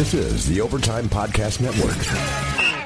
This 0.00 0.14
is 0.14 0.48
the 0.48 0.62
Overtime 0.62 1.10
Podcast 1.10 1.60
Network. 1.60 1.94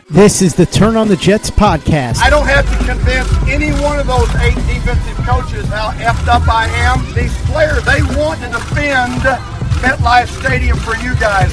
This 0.08 0.42
is 0.42 0.52
the 0.52 0.66
Turn 0.66 0.96
on 0.96 1.06
the 1.06 1.14
Jets 1.14 1.48
podcast. 1.48 2.18
I 2.18 2.28
don't 2.28 2.48
have 2.48 2.68
to 2.68 2.84
convince 2.84 3.32
any 3.48 3.70
one 3.80 4.00
of 4.00 4.08
those 4.08 4.28
eight 4.40 4.56
defensive 4.56 5.16
coaches 5.24 5.64
how 5.68 5.92
effed 5.92 6.26
up 6.26 6.48
I 6.48 6.66
am. 6.66 7.06
These 7.14 7.32
players, 7.42 7.84
they 7.84 8.02
want 8.18 8.40
to 8.40 8.48
defend 8.48 9.22
MetLife 9.80 10.26
Stadium 10.40 10.76
for 10.78 10.96
you 10.96 11.14
guys. 11.20 11.52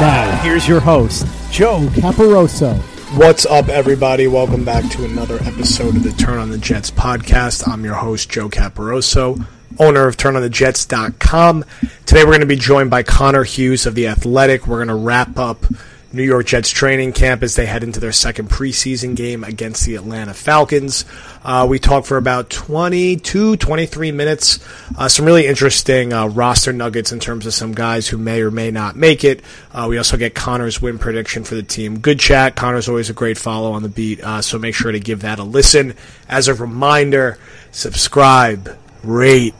Now, 0.00 0.40
here's 0.42 0.66
your 0.66 0.80
host, 0.80 1.26
Joe 1.52 1.80
Caporoso. 1.90 2.78
What's 3.18 3.44
up, 3.44 3.68
everybody? 3.68 4.26
Welcome 4.26 4.64
back 4.64 4.90
to 4.92 5.04
another 5.04 5.36
episode 5.42 5.96
of 5.96 6.02
the 6.02 6.12
Turn 6.12 6.38
on 6.38 6.48
the 6.48 6.56
Jets 6.56 6.90
podcast. 6.90 7.68
I'm 7.68 7.84
your 7.84 7.96
host, 7.96 8.30
Joe 8.30 8.48
Caporoso, 8.48 9.46
owner 9.78 10.06
of 10.06 10.16
TurnOnTheJets.com. 10.16 11.64
Today, 12.06 12.24
we're 12.24 12.30
going 12.30 12.40
to 12.40 12.46
be 12.46 12.56
joined 12.56 12.90
by 12.90 13.02
Connor 13.02 13.44
Hughes 13.44 13.86
of 13.86 13.94
The 13.94 14.08
Athletic. 14.08 14.66
We're 14.66 14.84
going 14.84 14.88
to 14.88 14.94
wrap 14.94 15.38
up 15.38 15.64
New 16.10 16.22
York 16.22 16.46
Jets 16.46 16.70
training 16.70 17.12
camp 17.12 17.42
as 17.42 17.54
they 17.54 17.66
head 17.66 17.82
into 17.82 18.00
their 18.00 18.12
second 18.12 18.48
preseason 18.48 19.14
game 19.14 19.44
against 19.44 19.84
the 19.84 19.94
Atlanta 19.94 20.32
Falcons. 20.32 21.04
Uh, 21.44 21.66
we 21.68 21.78
talked 21.78 22.06
for 22.06 22.16
about 22.16 22.48
22, 22.48 23.56
23 23.56 24.12
minutes. 24.12 24.58
Uh, 24.96 25.08
some 25.08 25.26
really 25.26 25.46
interesting 25.46 26.14
uh, 26.14 26.26
roster 26.26 26.72
nuggets 26.72 27.12
in 27.12 27.20
terms 27.20 27.44
of 27.44 27.52
some 27.52 27.72
guys 27.72 28.08
who 28.08 28.16
may 28.16 28.40
or 28.40 28.50
may 28.50 28.70
not 28.70 28.96
make 28.96 29.22
it. 29.22 29.42
Uh, 29.70 29.86
we 29.88 29.98
also 29.98 30.16
get 30.16 30.34
Connor's 30.34 30.80
win 30.80 30.98
prediction 30.98 31.44
for 31.44 31.56
the 31.56 31.62
team. 31.62 31.98
Good 31.98 32.18
chat. 32.18 32.56
Connor's 32.56 32.88
always 32.88 33.10
a 33.10 33.14
great 33.14 33.36
follow 33.36 33.72
on 33.72 33.82
the 33.82 33.90
beat, 33.90 34.22
uh, 34.22 34.40
so 34.40 34.58
make 34.58 34.74
sure 34.74 34.92
to 34.92 35.00
give 35.00 35.20
that 35.20 35.38
a 35.38 35.44
listen. 35.44 35.94
As 36.26 36.48
a 36.48 36.54
reminder, 36.54 37.38
subscribe, 37.70 38.78
rate, 39.02 39.54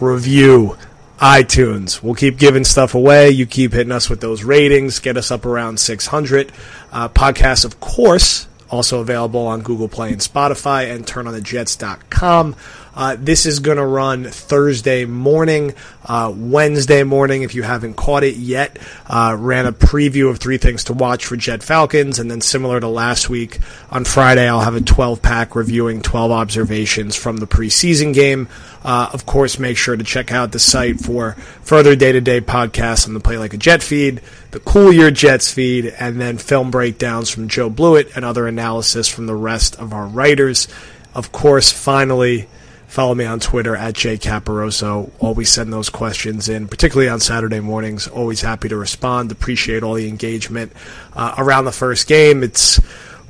review 0.00 0.76
iTunes. 1.18 2.02
We'll 2.02 2.14
keep 2.14 2.38
giving 2.38 2.64
stuff 2.64 2.94
away. 2.94 3.30
You 3.30 3.46
keep 3.46 3.72
hitting 3.72 3.92
us 3.92 4.10
with 4.10 4.20
those 4.20 4.44
ratings. 4.44 4.98
Get 4.98 5.16
us 5.16 5.30
up 5.30 5.46
around 5.46 5.80
600. 5.80 6.52
Uh, 6.92 7.08
podcasts, 7.08 7.64
of 7.64 7.80
course, 7.80 8.46
also 8.70 9.00
available 9.00 9.46
on 9.46 9.62
Google 9.62 9.88
Play 9.88 10.12
and 10.12 10.20
Spotify 10.20 10.92
and 10.94 11.06
turnonthejets.com. 11.06 12.56
Uh, 12.94 13.16
this 13.18 13.44
is 13.44 13.58
going 13.58 13.76
to 13.76 13.84
run 13.84 14.24
Thursday 14.24 15.04
morning, 15.04 15.74
uh, 16.04 16.32
Wednesday 16.34 17.02
morning. 17.02 17.42
If 17.42 17.54
you 17.54 17.62
haven't 17.62 17.94
caught 17.94 18.22
it 18.22 18.36
yet, 18.36 18.78
uh, 19.08 19.36
ran 19.38 19.66
a 19.66 19.72
preview 19.72 20.30
of 20.30 20.38
three 20.38 20.58
things 20.58 20.84
to 20.84 20.92
watch 20.92 21.26
for 21.26 21.36
Jet 21.36 21.62
Falcons, 21.62 22.20
and 22.20 22.30
then 22.30 22.40
similar 22.40 22.78
to 22.78 22.86
last 22.86 23.28
week 23.28 23.58
on 23.90 24.04
Friday, 24.04 24.48
I'll 24.48 24.60
have 24.60 24.76
a 24.76 24.80
12 24.80 25.22
pack 25.22 25.56
reviewing 25.56 26.02
12 26.02 26.30
observations 26.30 27.16
from 27.16 27.38
the 27.38 27.46
preseason 27.46 28.14
game. 28.14 28.48
Uh, 28.84 29.10
of 29.12 29.26
course, 29.26 29.58
make 29.58 29.76
sure 29.76 29.96
to 29.96 30.04
check 30.04 30.30
out 30.30 30.52
the 30.52 30.58
site 30.60 31.00
for 31.00 31.32
further 31.62 31.96
day 31.96 32.12
to 32.12 32.20
day 32.20 32.40
podcasts 32.40 33.08
on 33.08 33.14
the 33.14 33.20
Play 33.20 33.38
Like 33.38 33.54
a 33.54 33.56
Jet 33.56 33.82
feed, 33.82 34.20
the 34.52 34.60
Cool 34.60 34.92
Year 34.92 35.10
Jets 35.10 35.52
feed, 35.52 35.86
and 35.98 36.20
then 36.20 36.38
film 36.38 36.70
breakdowns 36.70 37.28
from 37.28 37.48
Joe 37.48 37.70
Blewett 37.70 38.14
and 38.14 38.24
other 38.24 38.46
analysis 38.46 39.08
from 39.08 39.26
the 39.26 39.34
rest 39.34 39.74
of 39.76 39.92
our 39.92 40.06
writers. 40.06 40.68
Of 41.14 41.32
course, 41.32 41.72
finally, 41.72 42.46
follow 42.94 43.12
me 43.12 43.24
on 43.24 43.40
Twitter 43.40 43.74
at 43.74 43.92
Jay 43.92 44.16
Caporoso. 44.16 45.10
Always 45.18 45.50
send 45.50 45.72
those 45.72 45.90
questions 45.90 46.48
in, 46.48 46.68
particularly 46.68 47.08
on 47.08 47.18
Saturday 47.18 47.58
mornings. 47.58 48.06
Always 48.06 48.40
happy 48.40 48.68
to 48.68 48.76
respond. 48.76 49.32
Appreciate 49.32 49.82
all 49.82 49.94
the 49.94 50.08
engagement 50.08 50.72
uh, 51.12 51.34
around 51.36 51.64
the 51.64 51.72
first 51.72 52.06
game. 52.06 52.44
It's 52.44 52.80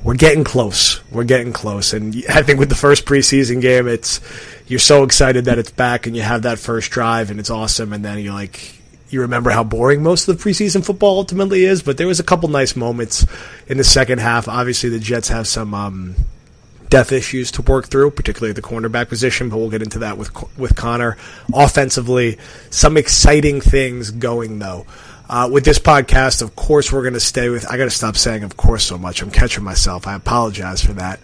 we're 0.03 0.13
getting 0.13 0.43
close. 0.43 1.01
We're 1.09 1.23
getting 1.23 1.51
close, 1.51 1.93
and 1.93 2.15
I 2.29 2.43
think 2.43 2.59
with 2.59 2.69
the 2.69 2.75
first 2.75 3.05
preseason 3.05 3.59
game, 3.59 3.87
it's 3.87 4.21
you're 4.67 4.77
so 4.77 5.03
excited 5.03 5.45
that 5.45 5.57
it's 5.57 5.71
back, 5.71 6.05
and 6.05 6.15
you 6.15 6.21
have 6.21 6.43
that 6.43 6.59
first 6.59 6.91
drive, 6.91 7.31
and 7.31 7.39
it's 7.39 7.49
awesome, 7.49 7.91
and 7.91 8.05
then 8.05 8.19
you're 8.19 8.33
like. 8.33 8.73
You 9.07 9.21
remember 9.21 9.51
how 9.51 9.63
boring 9.63 10.01
most 10.01 10.27
of 10.27 10.35
the 10.35 10.43
preseason 10.43 10.83
football 10.83 11.19
ultimately 11.19 11.63
is, 11.63 11.83
but 11.83 11.95
there 11.95 12.07
was 12.07 12.19
a 12.19 12.23
couple 12.23 12.49
nice 12.49 12.75
moments 12.75 13.25
in 13.67 13.77
the 13.77 13.83
second 13.83 14.17
half. 14.17 14.47
Obviously, 14.47 14.89
the 14.89 14.99
Jets 14.99 15.29
have 15.29 15.47
some 15.47 15.75
um, 15.75 16.15
depth 16.89 17.11
issues 17.11 17.51
to 17.51 17.61
work 17.61 17.87
through, 17.87 18.11
particularly 18.11 18.53
the 18.53 18.61
cornerback 18.61 19.09
position. 19.09 19.49
But 19.49 19.57
we'll 19.57 19.69
get 19.69 19.81
into 19.81 19.99
that 19.99 20.17
with 20.17 20.31
with 20.57 20.75
Connor. 20.75 21.17
Offensively, 21.53 22.37
some 22.69 22.97
exciting 22.97 23.61
things 23.61 24.11
going 24.11 24.59
though. 24.59 24.85
Uh, 25.27 25.49
with 25.51 25.65
this 25.65 25.79
podcast, 25.79 26.43
of 26.43 26.55
course, 26.55 26.91
we're 26.91 27.01
going 27.01 27.15
to 27.15 27.19
stay 27.19 27.49
with. 27.49 27.65
I 27.69 27.77
got 27.77 27.85
to 27.85 27.89
stop 27.89 28.15
saying 28.15 28.43
"of 28.43 28.57
course" 28.57 28.83
so 28.83 28.97
much. 28.97 29.21
I'm 29.21 29.31
catching 29.31 29.63
myself. 29.63 30.07
I 30.07 30.15
apologize 30.15 30.83
for 30.83 30.93
that. 30.93 31.19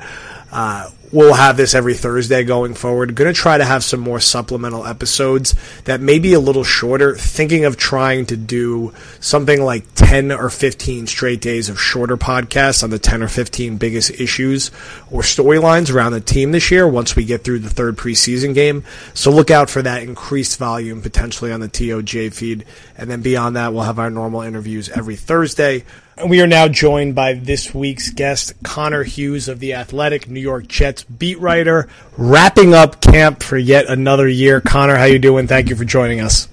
Uh, 0.51 0.89
we'll 1.11 1.33
have 1.33 1.57
this 1.57 1.73
every 1.73 1.93
Thursday 1.93 2.43
going 2.43 2.73
forward. 2.73 3.15
Going 3.15 3.33
to 3.33 3.39
try 3.39 3.57
to 3.57 3.65
have 3.65 3.83
some 3.83 3.99
more 3.99 4.19
supplemental 4.19 4.85
episodes 4.85 5.55
that 5.85 6.01
may 6.01 6.19
be 6.19 6.33
a 6.33 6.39
little 6.39 6.63
shorter. 6.63 7.15
Thinking 7.15 7.65
of 7.65 7.77
trying 7.77 8.25
to 8.27 8.37
do 8.37 8.93
something 9.19 9.61
like 9.61 9.85
10 9.95 10.31
or 10.31 10.49
15 10.49 11.07
straight 11.07 11.41
days 11.41 11.69
of 11.69 11.79
shorter 11.79 12.17
podcasts 12.17 12.83
on 12.83 12.89
the 12.89 12.99
10 12.99 13.23
or 13.23 13.27
15 13.27 13.77
biggest 13.77 14.11
issues 14.11 14.71
or 15.09 15.21
storylines 15.21 15.93
around 15.93 16.13
the 16.13 16.21
team 16.21 16.51
this 16.51 16.71
year 16.71 16.87
once 16.87 17.15
we 17.15 17.25
get 17.25 17.43
through 17.43 17.59
the 17.59 17.69
third 17.69 17.97
preseason 17.97 18.53
game. 18.53 18.83
So 19.13 19.31
look 19.31 19.51
out 19.51 19.69
for 19.69 19.81
that 19.81 20.03
increased 20.03 20.57
volume 20.57 21.01
potentially 21.01 21.51
on 21.51 21.59
the 21.59 21.69
TOJ 21.69 22.33
feed. 22.33 22.65
And 22.97 23.09
then 23.09 23.21
beyond 23.21 23.55
that, 23.55 23.73
we'll 23.73 23.83
have 23.83 23.99
our 23.99 24.09
normal 24.09 24.41
interviews 24.41 24.89
every 24.89 25.15
Thursday. 25.15 25.83
And 26.17 26.29
we 26.29 26.41
are 26.41 26.47
now 26.47 26.67
joined 26.67 27.15
by 27.15 27.33
this 27.33 27.73
week's 27.73 28.11
guest, 28.11 28.53
Connor 28.63 29.03
Hughes 29.03 29.47
of 29.47 29.59
The 29.59 29.73
Athletic, 29.73 30.29
New 30.29 30.39
York 30.39 30.67
Jets 30.67 31.00
beat 31.03 31.39
writer, 31.39 31.89
wrapping 32.17 32.73
up 32.73 33.01
camp 33.01 33.43
for 33.43 33.57
yet 33.57 33.87
another 33.87 34.27
year. 34.27 34.61
Connor, 34.61 34.95
how 34.95 35.05
you 35.05 35.19
doing? 35.19 35.47
Thank 35.47 35.69
you 35.69 35.75
for 35.75 35.85
joining 35.85 36.21
us. 36.21 36.47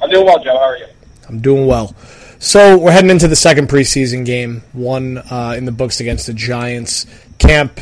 I'm 0.00 0.10
doing 0.10 0.26
well, 0.26 0.42
Joe. 0.42 0.56
How 0.56 0.64
are 0.64 0.76
you? 0.76 0.86
I'm 1.28 1.40
doing 1.40 1.66
well. 1.66 1.94
So 2.38 2.78
we're 2.78 2.92
heading 2.92 3.10
into 3.10 3.26
the 3.26 3.36
second 3.36 3.68
preseason 3.68 4.24
game, 4.24 4.62
one 4.72 5.18
uh, 5.18 5.54
in 5.56 5.64
the 5.64 5.72
books 5.72 6.00
against 6.00 6.26
the 6.26 6.32
Giants. 6.32 7.06
Camp 7.38 7.80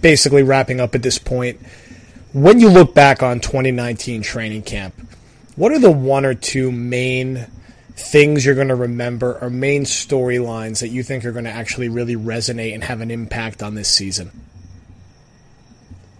basically 0.00 0.42
wrapping 0.42 0.80
up 0.80 0.94
at 0.94 1.02
this 1.02 1.18
point. 1.18 1.60
When 2.32 2.60
you 2.60 2.70
look 2.70 2.94
back 2.94 3.22
on 3.22 3.40
2019 3.40 4.22
training 4.22 4.62
camp, 4.62 4.94
what 5.56 5.72
are 5.72 5.78
the 5.78 5.90
one 5.90 6.24
or 6.24 6.34
two 6.34 6.70
main 6.72 7.46
things 7.92 8.46
you're 8.46 8.54
going 8.54 8.68
to 8.68 8.74
remember 8.74 9.38
or 9.40 9.50
main 9.50 9.82
storylines 9.82 10.80
that 10.80 10.88
you 10.88 11.02
think 11.02 11.24
are 11.24 11.32
going 11.32 11.44
to 11.44 11.50
actually 11.50 11.88
really 11.88 12.16
resonate 12.16 12.74
and 12.74 12.84
have 12.84 13.00
an 13.00 13.10
impact 13.10 13.62
on 13.62 13.74
this 13.74 13.88
season? 13.90 14.30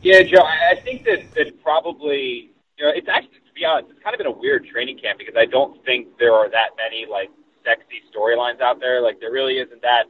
Yeah, 0.00 0.22
Joe, 0.22 0.46
I 0.46 0.76
think 0.76 1.04
that, 1.04 1.26
that 1.34 1.60
probably, 1.62 2.54
you 2.78 2.84
know, 2.84 2.92
it's 2.94 3.08
actually, 3.08 3.42
to 3.42 3.52
be 3.54 3.64
honest, 3.64 3.90
it's 3.90 4.02
kind 4.02 4.14
of 4.14 4.18
been 4.18 4.30
a 4.30 4.38
weird 4.38 4.64
training 4.66 4.98
camp 4.98 5.18
because 5.18 5.34
I 5.36 5.44
don't 5.44 5.84
think 5.84 6.16
there 6.18 6.34
are 6.34 6.48
that 6.50 6.78
many, 6.78 7.04
like, 7.10 7.30
sexy 7.64 8.06
storylines 8.14 8.60
out 8.60 8.78
there. 8.78 9.02
Like, 9.02 9.18
there 9.18 9.32
really 9.32 9.58
isn't 9.58 9.82
that 9.82 10.04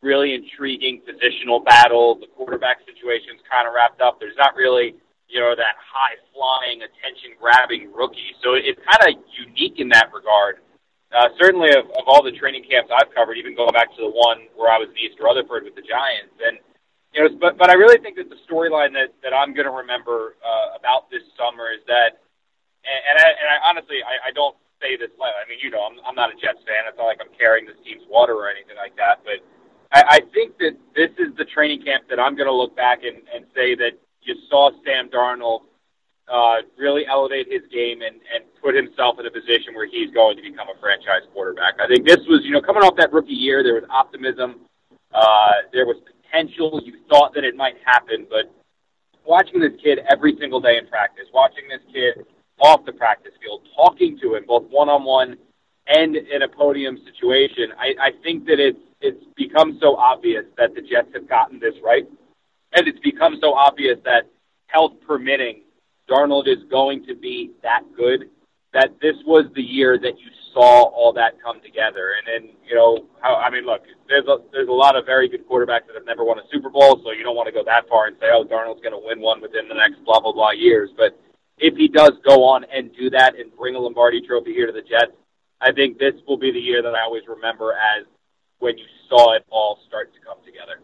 really 0.00 0.34
intriguing 0.34 1.02
positional 1.02 1.64
battle. 1.64 2.14
The 2.14 2.28
quarterback 2.38 2.78
situation's 2.86 3.42
kind 3.50 3.66
of 3.66 3.74
wrapped 3.74 4.00
up. 4.00 4.20
There's 4.20 4.38
not 4.38 4.54
really, 4.54 4.94
you 5.28 5.40
know, 5.40 5.54
that 5.58 5.74
high 5.82 6.14
flying, 6.30 6.82
attention 6.82 7.34
grabbing 7.40 7.90
rookie. 7.92 8.38
So 8.42 8.54
it's 8.54 8.78
kind 8.86 9.10
of 9.10 9.22
unique 9.34 9.80
in 9.82 9.88
that 9.90 10.14
regard. 10.14 10.62
Uh, 11.10 11.28
certainly, 11.36 11.70
of, 11.74 11.90
of 11.98 12.06
all 12.06 12.22
the 12.22 12.32
training 12.32 12.64
camps 12.64 12.90
I've 12.94 13.12
covered, 13.12 13.36
even 13.36 13.54
going 13.54 13.74
back 13.74 13.90
to 13.98 14.02
the 14.06 14.14
one 14.14 14.46
where 14.54 14.70
I 14.70 14.78
was 14.78 14.88
in 14.88 14.96
East 14.96 15.18
Rutherford 15.20 15.64
with 15.64 15.74
the 15.74 15.82
Giants, 15.82 16.32
and 16.40 16.56
you 17.14 17.22
know, 17.22 17.28
but 17.40 17.58
but 17.58 17.68
I 17.70 17.74
really 17.74 17.98
think 17.98 18.16
that 18.16 18.28
the 18.28 18.40
storyline 18.48 18.92
that 18.92 19.12
that 19.22 19.32
I'm 19.32 19.52
going 19.52 19.66
to 19.66 19.76
remember 19.84 20.36
uh, 20.40 20.76
about 20.78 21.10
this 21.10 21.22
summer 21.36 21.72
is 21.72 21.84
that, 21.86 22.24
and, 22.84 23.00
and 23.10 23.16
I 23.20 23.28
and 23.36 23.48
I 23.52 23.56
honestly 23.68 24.00
I, 24.00 24.28
I 24.28 24.32
don't 24.32 24.56
say 24.80 24.96
this 24.96 25.12
lightly. 25.20 25.40
I 25.44 25.48
mean, 25.48 25.60
you 25.62 25.70
know, 25.70 25.84
I'm 25.84 26.00
I'm 26.08 26.16
not 26.16 26.30
a 26.32 26.36
Jets 26.40 26.64
fan. 26.64 26.88
It's 26.88 26.96
not 26.96 27.06
like 27.06 27.20
I'm 27.20 27.32
carrying 27.36 27.66
this 27.66 27.76
team's 27.84 28.02
water 28.08 28.34
or 28.34 28.48
anything 28.48 28.76
like 28.76 28.96
that. 28.96 29.20
But 29.24 29.44
I, 29.92 30.18
I 30.18 30.30
think 30.32 30.56
that 30.58 30.76
this 30.96 31.12
is 31.20 31.36
the 31.36 31.44
training 31.44 31.84
camp 31.84 32.08
that 32.08 32.18
I'm 32.18 32.34
going 32.34 32.48
to 32.48 32.54
look 32.54 32.74
back 32.74 33.04
and 33.04 33.20
and 33.28 33.44
say 33.54 33.76
that 33.76 34.00
you 34.22 34.34
saw 34.48 34.70
Sam 34.84 35.10
Darnold 35.10 35.68
uh, 36.32 36.62
really 36.78 37.04
elevate 37.06 37.50
his 37.50 37.62
game 37.72 38.02
and, 38.02 38.16
and 38.32 38.44
put 38.62 38.74
himself 38.74 39.18
in 39.18 39.26
a 39.26 39.30
position 39.30 39.74
where 39.74 39.86
he's 39.86 40.10
going 40.14 40.36
to 40.36 40.42
become 40.42 40.68
a 40.68 40.78
franchise 40.80 41.26
quarterback. 41.32 41.74
I 41.82 41.86
think 41.88 42.06
this 42.06 42.20
was, 42.28 42.40
you 42.44 42.52
know, 42.52 42.62
coming 42.62 42.82
off 42.82 42.96
that 42.96 43.12
rookie 43.12 43.34
year, 43.34 43.62
there 43.62 43.74
was 43.74 43.84
optimism, 43.90 44.60
uh, 45.12 45.66
there 45.72 45.84
was 45.84 45.96
potential. 46.32 46.80
You 46.84 46.94
thought 47.08 47.34
that 47.34 47.44
it 47.44 47.56
might 47.56 47.76
happen, 47.84 48.26
but 48.28 48.52
watching 49.24 49.60
this 49.60 49.72
kid 49.82 50.00
every 50.10 50.36
single 50.38 50.60
day 50.60 50.78
in 50.78 50.86
practice, 50.86 51.26
watching 51.32 51.64
this 51.68 51.80
kid 51.92 52.24
off 52.60 52.84
the 52.84 52.92
practice 52.92 53.32
field, 53.40 53.66
talking 53.76 54.18
to 54.20 54.34
him 54.34 54.44
both 54.46 54.64
one 54.70 54.88
on 54.88 55.04
one 55.04 55.36
and 55.86 56.16
in 56.16 56.42
a 56.42 56.48
podium 56.48 56.98
situation, 57.04 57.72
I, 57.78 57.94
I 58.00 58.10
think 58.22 58.46
that 58.46 58.60
it's 58.60 58.78
it's 59.00 59.24
become 59.36 59.78
so 59.80 59.96
obvious 59.96 60.44
that 60.56 60.76
the 60.76 60.80
Jets 60.80 61.08
have 61.14 61.28
gotten 61.28 61.58
this 61.58 61.74
right, 61.82 62.06
and 62.72 62.86
it's 62.86 63.00
become 63.00 63.36
so 63.40 63.52
obvious 63.52 63.98
that 64.04 64.30
health 64.68 64.92
permitting, 65.04 65.62
Darnold 66.08 66.46
is 66.46 66.62
going 66.70 67.04
to 67.06 67.16
be 67.16 67.50
that 67.64 67.82
good 67.96 68.30
that 68.72 69.00
this 69.00 69.16
was 69.26 69.46
the 69.54 69.62
year 69.62 69.98
that 69.98 70.18
you 70.18 70.30
saw 70.52 70.84
all 70.90 71.12
that 71.12 71.40
come 71.42 71.60
together. 71.60 72.12
And 72.16 72.26
then, 72.26 72.56
you 72.64 72.74
know, 72.74 73.06
how, 73.20 73.36
I 73.36 73.50
mean, 73.50 73.64
look, 73.64 73.82
there's 74.08 74.26
a, 74.26 74.38
there's 74.50 74.68
a 74.68 74.72
lot 74.72 74.96
of 74.96 75.04
very 75.04 75.28
good 75.28 75.46
quarterbacks 75.48 75.86
that 75.86 75.94
have 75.94 76.06
never 76.06 76.24
won 76.24 76.38
a 76.38 76.42
Super 76.50 76.70
Bowl, 76.70 77.00
so 77.04 77.12
you 77.12 77.22
don't 77.22 77.36
want 77.36 77.46
to 77.46 77.52
go 77.52 77.62
that 77.64 77.88
far 77.88 78.06
and 78.06 78.16
say, 78.20 78.26
oh, 78.32 78.44
Darnold's 78.44 78.80
going 78.80 78.96
to 78.96 79.00
win 79.02 79.20
one 79.20 79.40
within 79.40 79.68
the 79.68 79.74
next 79.74 80.04
blah, 80.04 80.20
blah, 80.20 80.32
blah 80.32 80.50
years. 80.50 80.90
But 80.96 81.18
if 81.58 81.76
he 81.76 81.88
does 81.88 82.12
go 82.24 82.44
on 82.44 82.64
and 82.72 82.94
do 82.96 83.10
that 83.10 83.38
and 83.38 83.54
bring 83.56 83.74
a 83.74 83.78
Lombardi 83.78 84.20
trophy 84.20 84.52
here 84.52 84.66
to 84.66 84.72
the 84.72 84.82
Jets, 84.82 85.12
I 85.60 85.72
think 85.72 85.98
this 85.98 86.14
will 86.26 86.38
be 86.38 86.50
the 86.50 86.58
year 86.60 86.82
that 86.82 86.94
I 86.94 87.02
always 87.02 87.22
remember 87.28 87.72
as 87.72 88.04
when 88.58 88.78
you 88.78 88.84
saw 89.08 89.34
it 89.34 89.44
all 89.50 89.78
start 89.86 90.12
to 90.14 90.20
come 90.20 90.38
together. 90.44 90.80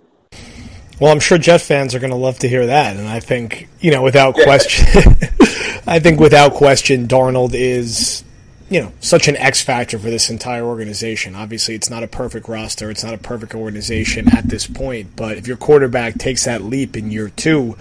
Well, 1.01 1.13
I'm 1.13 1.21
sure 1.21 1.39
Jet 1.39 1.61
fans 1.61 1.95
are 1.95 2.01
going 2.01 2.11
to 2.11 2.17
love 2.17 2.41
to 2.41 2.49
hear 2.49 2.67
that, 2.67 2.97
and 2.97 3.07
I 3.07 3.21
think 3.21 3.69
you 3.81 3.93
know, 3.93 4.03
without 4.03 4.35
question, 4.35 4.87
I 5.87 6.01
think 6.01 6.19
without 6.19 6.55
question, 6.55 7.07
Darnold 7.07 7.55
is 7.55 8.25
you 8.69 8.83
know 8.83 8.93
such 9.01 9.29
an 9.29 9.37
X 9.37 9.63
factor 9.63 9.97
for 9.97 10.11
this 10.11 10.29
entire 10.29 10.65
organization. 10.65 11.37
Obviously, 11.37 11.77
it's 11.77 11.89
not 11.89 12.03
a 12.03 12.09
perfect 12.09 12.49
roster, 12.49 12.91
it's 12.91 13.05
not 13.05 13.15
a 13.15 13.19
perfect 13.19 13.55
organization 13.55 14.29
at 14.37 14.49
this 14.49 14.67
point. 14.67 15.15
But 15.15 15.37
if 15.37 15.47
your 15.47 15.57
quarterback 15.57 16.19
takes 16.19 16.47
that 16.47 16.63
leap 16.63 16.97
in 16.97 17.13
year 17.13 17.29
two, 17.29 17.77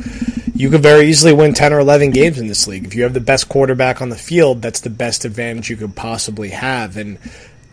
you 0.53 0.69
could 0.69 0.83
very 0.83 1.07
easily 1.07 1.33
win 1.33 1.55
ten 1.55 1.73
or 1.73 1.79
eleven 1.79 2.11
games 2.11 2.37
in 2.37 2.47
this 2.47 2.67
league. 2.67 2.85
If 2.85 2.93
you 2.93 3.01
have 3.01 3.15
the 3.15 3.19
best 3.19 3.49
quarterback 3.49 3.99
on 3.99 4.09
the 4.09 4.15
field, 4.15 4.61
that's 4.61 4.81
the 4.81 4.91
best 4.91 5.25
advantage 5.25 5.71
you 5.71 5.77
could 5.77 5.95
possibly 5.95 6.49
have, 6.49 6.97
and 6.97 7.17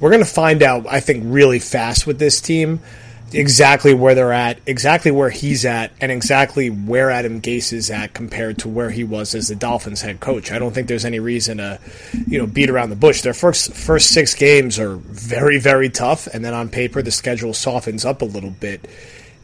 we're 0.00 0.10
going 0.10 0.24
to 0.24 0.30
find 0.30 0.62
out. 0.62 0.86
I 0.88 1.00
think 1.00 1.22
really 1.26 1.58
fast 1.58 2.06
with 2.06 2.18
this 2.18 2.40
team 2.40 2.80
exactly 3.34 3.94
where 3.94 4.14
they're 4.14 4.32
at, 4.32 4.58
exactly 4.66 5.10
where 5.10 5.30
he's 5.30 5.64
at, 5.64 5.92
and 6.00 6.10
exactly 6.10 6.70
where 6.70 7.10
Adam 7.10 7.40
Gase 7.40 7.72
is 7.72 7.90
at 7.90 8.14
compared 8.14 8.58
to 8.58 8.68
where 8.68 8.90
he 8.90 9.04
was 9.04 9.34
as 9.34 9.48
the 9.48 9.54
Dolphins 9.54 10.02
head 10.02 10.20
coach. 10.20 10.52
I 10.52 10.58
don't 10.58 10.72
think 10.72 10.88
there's 10.88 11.04
any 11.04 11.20
reason 11.20 11.58
to, 11.58 11.78
you 12.26 12.38
know, 12.38 12.46
beat 12.46 12.70
around 12.70 12.90
the 12.90 12.96
bush. 12.96 13.22
Their 13.22 13.34
first 13.34 13.74
first 13.74 14.10
six 14.10 14.34
games 14.34 14.78
are 14.78 14.96
very 14.96 15.58
very 15.58 15.90
tough, 15.90 16.26
and 16.28 16.44
then 16.44 16.54
on 16.54 16.68
paper 16.68 17.02
the 17.02 17.10
schedule 17.10 17.54
softens 17.54 18.04
up 18.04 18.22
a 18.22 18.26
little 18.26 18.50
bit. 18.50 18.88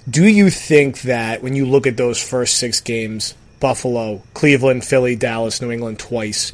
Do 0.08 0.26
you 0.26 0.50
think 0.50 1.02
that 1.02 1.42
when 1.42 1.54
you 1.54 1.66
look 1.66 1.86
at 1.86 1.96
those 1.96 2.22
first 2.22 2.56
six 2.58 2.80
games, 2.80 3.34
Buffalo, 3.60 4.22
Cleveland, 4.34 4.84
Philly, 4.84 5.16
Dallas, 5.16 5.60
New 5.60 5.70
England 5.70 5.98
twice, 5.98 6.52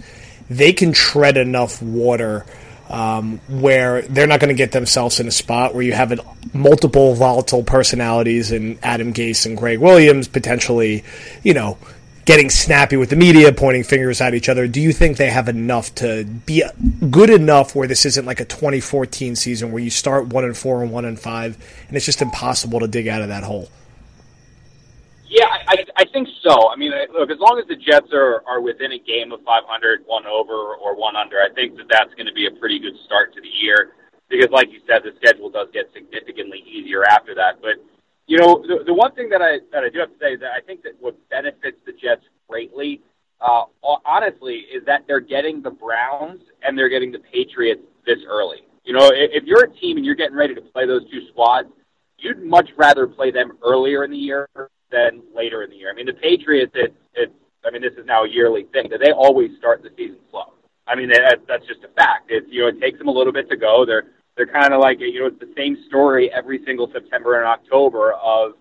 they 0.51 0.73
can 0.73 0.93
tread 0.93 1.37
enough 1.37 1.81
water? 1.81 2.45
Um, 2.89 3.41
where 3.49 4.03
they're 4.03 4.29
not 4.29 4.39
going 4.39 4.55
to 4.55 4.55
get 4.55 4.71
themselves 4.71 5.19
in 5.19 5.27
a 5.27 5.33
spot 5.33 5.75
where 5.75 5.83
you 5.83 5.93
have 5.93 6.13
a, 6.13 6.19
multiple 6.53 7.15
volatile 7.15 7.65
personalities 7.65 8.53
and 8.53 8.79
Adam 8.81 9.13
Gase 9.13 9.45
and 9.45 9.57
Gregg 9.57 9.81
Williams 9.81 10.29
potentially, 10.29 11.03
you 11.43 11.53
know, 11.53 11.79
getting 12.27 12.51
snappy 12.51 12.97
with 12.97 13.09
the 13.09 13.17
media, 13.17 13.53
pointing 13.53 13.85
fingers 13.85 14.21
at 14.21 14.35
each 14.35 14.49
other. 14.49 14.67
Do 14.67 14.81
you 14.81 14.93
think 14.93 15.17
they 15.17 15.31
have 15.31 15.49
enough 15.49 15.95
to 15.97 16.25
be 16.25 16.63
good 17.09 17.31
enough 17.31 17.75
where 17.75 17.89
this 17.89 18.05
isn't 18.05 18.27
like 18.27 18.41
a 18.41 18.45
2014 18.45 19.37
season 19.37 19.73
where 19.73 19.83
you 19.83 19.91
start 19.91 20.27
one 20.27 20.45
and 20.45 20.57
four 20.57 20.83
and 20.83 20.91
one 20.91 21.05
and 21.05 21.19
five, 21.19 21.57
and 21.89 21.97
it's 21.97 22.05
just 22.05 22.21
impossible 22.21 22.81
to 22.81 22.89
dig 22.89 23.09
out 23.09 23.23
of 23.23 23.29
that 23.29 23.45
hole? 23.45 23.69
I, 25.69 25.85
I 25.97 26.05
think 26.13 26.29
so. 26.43 26.71
I 26.71 26.77
mean, 26.77 26.93
look, 27.13 27.31
as 27.31 27.39
long 27.39 27.59
as 27.59 27.67
the 27.69 27.77
Jets 27.77 28.13
are, 28.13 28.43
are 28.47 28.61
within 28.61 28.93
a 28.93 28.99
game 28.99 29.33
of 29.33 29.43
500, 29.43 30.03
one 30.07 30.27
over 30.27 30.75
or 30.75 30.97
one 30.97 31.17
under, 31.17 31.37
I 31.39 31.53
think 31.55 31.77
that 31.77 31.87
that's 31.91 32.15
going 32.15 32.27
to 32.27 32.33
be 32.33 32.47
a 32.47 32.51
pretty 32.59 32.79
good 32.79 32.95
start 33.05 33.35
to 33.35 33.41
the 33.41 33.51
year. 33.61 33.93
Because, 34.29 34.51
like 34.51 34.73
you 34.73 34.81
said, 34.87 35.03
the 35.05 35.13
schedule 35.17 35.51
does 35.51 35.69
get 35.73 35.87
significantly 35.95 36.63
easier 36.67 37.05
after 37.05 37.35
that. 37.35 37.63
But 37.63 37.79
you 38.27 38.39
know, 38.39 38.63
the, 38.67 38.83
the 38.85 38.95
one 38.95 39.15
thing 39.15 39.29
that 39.31 39.41
I 39.41 39.59
that 39.73 39.85
I 39.85 39.89
do 39.89 40.01
have 40.01 40.11
to 40.11 40.19
say 40.21 40.35
is 40.35 40.41
that 40.41 40.51
I 40.51 40.61
think 40.61 40.83
that 40.83 40.93
what 41.01 41.17
benefits 41.31 41.79
the 41.87 41.93
Jets 41.93 42.23
greatly, 42.49 43.03
uh, 43.41 43.65
honestly, 44.05 44.67
is 44.73 44.85
that 44.87 45.05
they're 45.07 45.21
getting 45.21 45.63
the 45.63 45.71
Browns 45.71 46.41
and 46.63 46.77
they're 46.77 46.89
getting 46.89 47.13
the 47.13 47.21
Patriots 47.21 47.83
this 48.05 48.19
early. 48.29 48.63
You 48.85 48.95
know, 48.95 49.07
if, 49.15 49.43
if 49.43 49.45
you're 49.45 49.65
a 49.65 49.71
team 49.71 49.97
and 49.97 50.05
you're 50.05 50.17
getting 50.17 50.37
ready 50.37 50.55
to 50.55 50.61
play 50.61 50.87
those 50.87 51.09
two 51.11 51.29
squads, 51.31 51.69
you'd 52.19 52.43
much 52.43 52.71
rather 52.77 53.07
play 53.07 53.31
them 53.31 53.59
earlier 53.65 54.03
in 54.03 54.11
the 54.11 54.19
year 54.19 54.49
than 54.91 55.23
later 55.35 55.63
in 55.63 55.71
the 55.71 55.77
year. 55.77 55.91
I 55.91 55.95
mean, 55.95 56.07
the 56.07 56.15
Patriots, 56.15 56.73
it's, 56.75 56.95
it's 57.15 57.33
I 57.65 57.71
mean, 57.71 57.83
this 57.83 57.95
is 57.95 58.07
now 58.07 58.25
a 58.25 58.29
yearly 58.29 58.65
thing 58.73 58.89
that 58.91 59.01
they 59.01 59.13
always 59.13 59.51
start 59.59 59.83
the 59.83 59.91
season 59.97 60.19
slow. 60.31 60.53
I 60.87 60.95
mean, 60.95 61.09
that, 61.09 61.41
that's 61.49 61.67
just 61.67 61.83
a 61.83 61.89
fact. 61.89 62.27
It's 62.31 62.47
you 62.51 62.63
know, 62.63 62.69
it 62.69 62.81
takes 62.81 62.99
them 62.99 63.09
a 63.09 63.13
little 63.13 63.33
bit 63.33 63.49
to 63.51 63.57
go. 63.57 63.85
They're 63.85 64.05
they're 64.37 64.47
kind 64.47 64.73
of 64.73 64.81
like 64.81 65.01
you 65.01 65.21
know, 65.21 65.27
it's 65.27 65.41
the 65.41 65.53
same 65.57 65.77
story 65.89 66.31
every 66.33 66.65
single 66.65 66.91
September 66.93 67.39
and 67.39 67.47
October 67.47 68.13
of, 68.13 68.53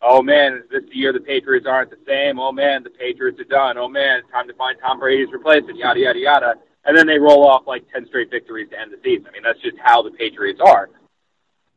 oh 0.00 0.22
man, 0.22 0.54
is 0.54 0.62
this 0.70 0.84
year 0.92 1.12
the 1.12 1.20
Patriots 1.20 1.66
aren't 1.68 1.90
the 1.90 1.98
same? 2.06 2.38
Oh 2.38 2.52
man, 2.52 2.82
the 2.82 2.90
Patriots 2.90 3.38
are 3.40 3.44
done. 3.44 3.76
Oh 3.76 3.88
man, 3.88 4.20
it's 4.20 4.30
time 4.30 4.48
to 4.48 4.54
find 4.54 4.78
Tom 4.80 4.98
Brady's 4.98 5.32
replacement. 5.32 5.76
Yada 5.76 6.00
yada 6.00 6.18
yada. 6.18 6.54
And 6.86 6.96
then 6.96 7.06
they 7.06 7.18
roll 7.18 7.46
off 7.46 7.66
like 7.66 7.84
ten 7.92 8.06
straight 8.06 8.30
victories 8.30 8.70
to 8.70 8.80
end 8.80 8.92
the 8.92 8.98
season. 9.02 9.26
I 9.28 9.32
mean, 9.32 9.42
that's 9.42 9.60
just 9.60 9.76
how 9.82 10.02
the 10.02 10.10
Patriots 10.10 10.60
are. 10.64 10.88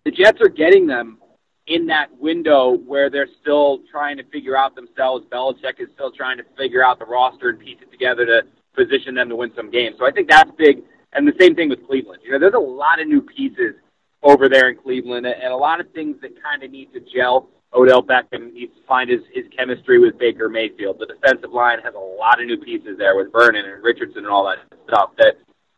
The 0.05 0.11
Jets 0.11 0.39
are 0.39 0.49
getting 0.49 0.87
them 0.87 1.17
in 1.67 1.85
that 1.87 2.07
window 2.17 2.77
where 2.77 3.09
they're 3.09 3.27
still 3.41 3.79
trying 3.91 4.17
to 4.17 4.23
figure 4.25 4.57
out 4.57 4.75
themselves. 4.75 5.25
Belichick 5.31 5.79
is 5.79 5.89
still 5.93 6.11
trying 6.11 6.37
to 6.37 6.43
figure 6.57 6.83
out 6.83 6.97
the 6.99 7.05
roster 7.05 7.49
and 7.49 7.59
piece 7.59 7.77
it 7.81 7.91
together 7.91 8.25
to 8.25 8.43
position 8.75 9.15
them 9.15 9.29
to 9.29 9.35
win 9.35 9.51
some 9.55 9.69
games. 9.69 9.95
So 9.99 10.05
I 10.05 10.11
think 10.11 10.29
that's 10.29 10.51
big. 10.57 10.83
And 11.13 11.27
the 11.27 11.33
same 11.39 11.55
thing 11.55 11.69
with 11.69 11.85
Cleveland. 11.85 12.21
You 12.23 12.31
know, 12.31 12.39
there's 12.39 12.53
a 12.53 12.59
lot 12.59 12.99
of 13.01 13.07
new 13.07 13.21
pieces 13.21 13.75
over 14.23 14.49
there 14.49 14.69
in 14.69 14.77
Cleveland 14.77 15.25
and 15.25 15.51
a 15.51 15.55
lot 15.55 15.79
of 15.79 15.91
things 15.91 16.17
that 16.21 16.41
kind 16.41 16.63
of 16.63 16.71
need 16.71 16.93
to 16.93 16.99
gel. 16.99 17.49
Odell 17.73 18.01
Beckham 18.01 18.53
needs 18.53 18.73
to 18.75 18.81
find 18.87 19.09
his, 19.09 19.21
his 19.33 19.43
chemistry 19.55 19.99
with 19.99 20.17
Baker 20.17 20.47
Mayfield. 20.47 20.97
The 20.99 21.05
defensive 21.05 21.51
line 21.51 21.79
has 21.83 21.93
a 21.95 21.99
lot 21.99 22.39
of 22.39 22.47
new 22.47 22.57
pieces 22.57 22.97
there 22.97 23.15
with 23.17 23.31
Vernon 23.31 23.65
and 23.65 23.83
Richardson 23.83 24.19
and 24.19 24.27
all 24.27 24.45
that 24.45 24.59
stuff. 24.87 25.11
That 25.17 25.35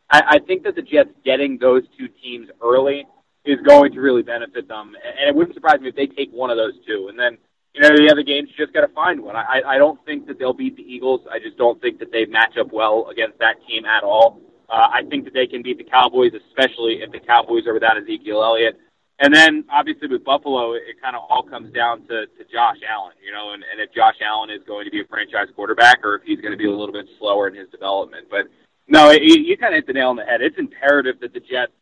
I, 0.08 0.22
I 0.36 0.38
think 0.38 0.62
that 0.64 0.76
the 0.76 0.82
Jets 0.82 1.10
getting 1.24 1.58
those 1.58 1.82
two 1.98 2.08
teams 2.22 2.48
early 2.62 3.06
is 3.44 3.58
going 3.66 3.92
to 3.92 4.00
really 4.00 4.22
benefit 4.22 4.68
them. 4.68 4.94
And 5.04 5.28
it 5.28 5.34
wouldn't 5.34 5.54
surprise 5.54 5.80
me 5.80 5.88
if 5.88 5.96
they 5.96 6.06
take 6.06 6.30
one 6.30 6.50
of 6.50 6.56
those 6.56 6.74
two. 6.86 7.08
And 7.08 7.18
then, 7.18 7.38
you 7.74 7.80
know, 7.80 7.88
the 7.88 8.10
other 8.10 8.22
games, 8.22 8.48
you 8.50 8.64
just 8.64 8.74
got 8.74 8.82
to 8.86 8.92
find 8.92 9.20
one. 9.22 9.36
I, 9.36 9.62
I 9.66 9.78
don't 9.78 10.04
think 10.04 10.26
that 10.26 10.38
they'll 10.38 10.52
beat 10.52 10.76
the 10.76 10.82
Eagles. 10.82 11.20
I 11.30 11.38
just 11.38 11.56
don't 11.56 11.80
think 11.80 11.98
that 12.00 12.12
they 12.12 12.26
match 12.26 12.56
up 12.58 12.72
well 12.72 13.08
against 13.10 13.38
that 13.38 13.56
team 13.66 13.84
at 13.84 14.02
all. 14.02 14.40
Uh, 14.68 14.86
I 14.92 15.02
think 15.08 15.24
that 15.24 15.34
they 15.34 15.46
can 15.46 15.62
beat 15.62 15.78
the 15.78 15.84
Cowboys, 15.84 16.32
especially 16.34 17.02
if 17.02 17.10
the 17.10 17.20
Cowboys 17.20 17.66
are 17.66 17.74
without 17.74 17.96
Ezekiel 17.96 18.42
Elliott. 18.42 18.78
And 19.18 19.34
then, 19.34 19.64
obviously, 19.70 20.08
with 20.08 20.24
Buffalo, 20.24 20.72
it, 20.72 20.96
kind 21.02 21.14
of 21.14 21.22
all 21.28 21.42
comes 21.42 21.72
down 21.74 22.06
to, 22.08 22.26
to 22.26 22.44
Josh 22.50 22.78
Allen, 22.88 23.12
you 23.24 23.32
know, 23.32 23.52
and, 23.52 23.62
and 23.70 23.80
if 23.80 23.92
Josh 23.92 24.16
Allen 24.24 24.48
is 24.48 24.62
going 24.66 24.86
to 24.86 24.90
be 24.90 25.00
a 25.00 25.04
franchise 25.04 25.48
quarterback 25.54 26.00
or 26.04 26.16
if 26.16 26.22
he's 26.24 26.40
going 26.40 26.52
to 26.52 26.56
be 26.56 26.66
a 26.66 26.70
little 26.70 26.92
bit 26.92 27.06
slower 27.18 27.48
in 27.48 27.54
his 27.54 27.68
development. 27.68 28.28
But 28.30 28.46
no, 28.88 29.10
it, 29.10 29.22
you 29.22 29.56
kind 29.58 29.74
of 29.74 29.78
hit 29.78 29.86
the 29.86 29.92
nail 29.92 30.08
on 30.08 30.16
the 30.16 30.24
head. 30.24 30.40
It's 30.40 30.58
imperative 30.58 31.20
that 31.20 31.34
the 31.34 31.40
Jets 31.40 31.72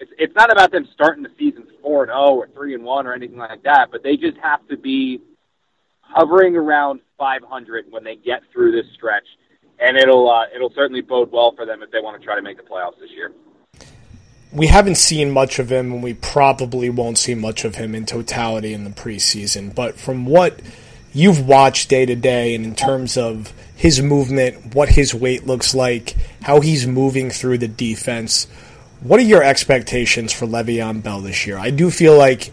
it's 0.00 0.12
it's 0.18 0.34
not 0.34 0.50
about 0.50 0.70
them 0.70 0.88
starting 0.94 1.22
the 1.22 1.30
season 1.38 1.66
four 1.82 2.02
and 2.02 2.10
zero 2.10 2.18
oh 2.20 2.36
or 2.36 2.48
three 2.48 2.74
and 2.74 2.84
one 2.84 3.06
or 3.06 3.12
anything 3.12 3.38
like 3.38 3.62
that, 3.64 3.90
but 3.90 4.02
they 4.02 4.16
just 4.16 4.36
have 4.38 4.66
to 4.68 4.76
be 4.76 5.20
hovering 6.00 6.56
around 6.56 7.00
500 7.18 7.86
when 7.90 8.04
they 8.04 8.16
get 8.16 8.42
through 8.52 8.72
this 8.72 8.86
stretch, 8.94 9.26
and 9.78 9.96
it'll 9.96 10.30
uh, 10.30 10.44
it'll 10.54 10.72
certainly 10.74 11.02
bode 11.02 11.32
well 11.32 11.52
for 11.54 11.66
them 11.66 11.82
if 11.82 11.90
they 11.90 12.00
want 12.00 12.20
to 12.20 12.24
try 12.24 12.36
to 12.36 12.42
make 12.42 12.56
the 12.56 12.62
playoffs 12.62 12.98
this 13.00 13.10
year. 13.10 13.32
We 14.50 14.68
haven't 14.68 14.94
seen 14.94 15.30
much 15.30 15.58
of 15.58 15.70
him, 15.70 15.92
and 15.92 16.02
we 16.02 16.14
probably 16.14 16.88
won't 16.88 17.18
see 17.18 17.34
much 17.34 17.64
of 17.64 17.74
him 17.74 17.94
in 17.94 18.06
totality 18.06 18.72
in 18.72 18.84
the 18.84 18.90
preseason. 18.90 19.74
But 19.74 19.96
from 19.96 20.24
what 20.24 20.60
you've 21.12 21.46
watched 21.46 21.90
day 21.90 22.06
to 22.06 22.16
day, 22.16 22.54
and 22.54 22.64
in 22.64 22.74
terms 22.74 23.18
of 23.18 23.52
his 23.76 24.00
movement, 24.00 24.74
what 24.74 24.88
his 24.88 25.14
weight 25.14 25.46
looks 25.46 25.74
like, 25.74 26.16
how 26.42 26.60
he's 26.60 26.86
moving 26.86 27.28
through 27.28 27.58
the 27.58 27.68
defense 27.68 28.46
what 29.00 29.20
are 29.20 29.24
your 29.24 29.42
expectations 29.42 30.32
for 30.32 30.46
Le'Veon 30.46 31.02
Bell 31.02 31.20
this 31.20 31.46
year? 31.46 31.58
I 31.58 31.70
do 31.70 31.90
feel 31.90 32.16
like 32.16 32.50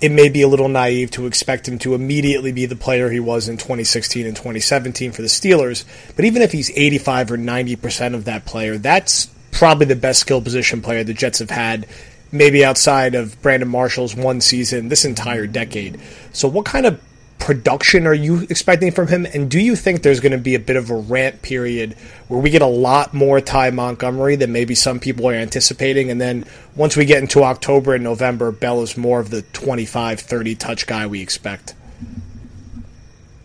it 0.00 0.10
may 0.10 0.28
be 0.28 0.42
a 0.42 0.48
little 0.48 0.68
naive 0.68 1.10
to 1.12 1.26
expect 1.26 1.68
him 1.68 1.78
to 1.80 1.94
immediately 1.94 2.50
be 2.50 2.66
the 2.66 2.76
player 2.76 3.10
he 3.10 3.20
was 3.20 3.48
in 3.48 3.56
2016 3.56 4.26
and 4.26 4.34
2017 4.34 5.12
for 5.12 5.22
the 5.22 5.28
Steelers. 5.28 5.84
But 6.16 6.24
even 6.24 6.42
if 6.42 6.50
he's 6.50 6.70
85 6.70 7.32
or 7.32 7.36
90% 7.36 8.14
of 8.14 8.24
that 8.24 8.44
player, 8.44 8.78
that's 8.78 9.26
probably 9.52 9.86
the 9.86 9.94
best 9.96 10.20
skill 10.20 10.40
position 10.40 10.82
player 10.82 11.04
the 11.04 11.14
Jets 11.14 11.38
have 11.38 11.50
had, 11.50 11.86
maybe 12.32 12.64
outside 12.64 13.14
of 13.14 13.40
Brandon 13.42 13.68
Marshall's 13.68 14.16
one 14.16 14.40
season 14.40 14.88
this 14.88 15.04
entire 15.04 15.46
decade. 15.46 16.00
So, 16.32 16.48
what 16.48 16.64
kind 16.64 16.86
of 16.86 17.00
production 17.42 18.06
are 18.06 18.14
you 18.14 18.46
expecting 18.48 18.92
from 18.92 19.08
him? 19.08 19.26
And 19.26 19.50
do 19.50 19.58
you 19.58 19.74
think 19.74 20.02
there's 20.02 20.20
going 20.20 20.32
to 20.32 20.38
be 20.38 20.54
a 20.54 20.60
bit 20.60 20.76
of 20.76 20.90
a 20.90 20.94
rant 20.94 21.42
period 21.42 21.94
where 22.28 22.40
we 22.40 22.50
get 22.50 22.62
a 22.62 22.66
lot 22.66 23.12
more 23.12 23.40
Ty 23.40 23.70
Montgomery 23.70 24.36
than 24.36 24.52
maybe 24.52 24.76
some 24.76 25.00
people 25.00 25.28
are 25.28 25.34
anticipating? 25.34 26.08
And 26.08 26.20
then 26.20 26.44
once 26.76 26.96
we 26.96 27.04
get 27.04 27.20
into 27.20 27.42
October 27.42 27.96
and 27.96 28.04
November, 28.04 28.52
Bell 28.52 28.80
is 28.82 28.96
more 28.96 29.18
of 29.18 29.30
the 29.30 29.42
25, 29.42 30.20
30 30.20 30.54
touch 30.54 30.86
guy 30.86 31.04
we 31.08 31.20
expect? 31.20 31.74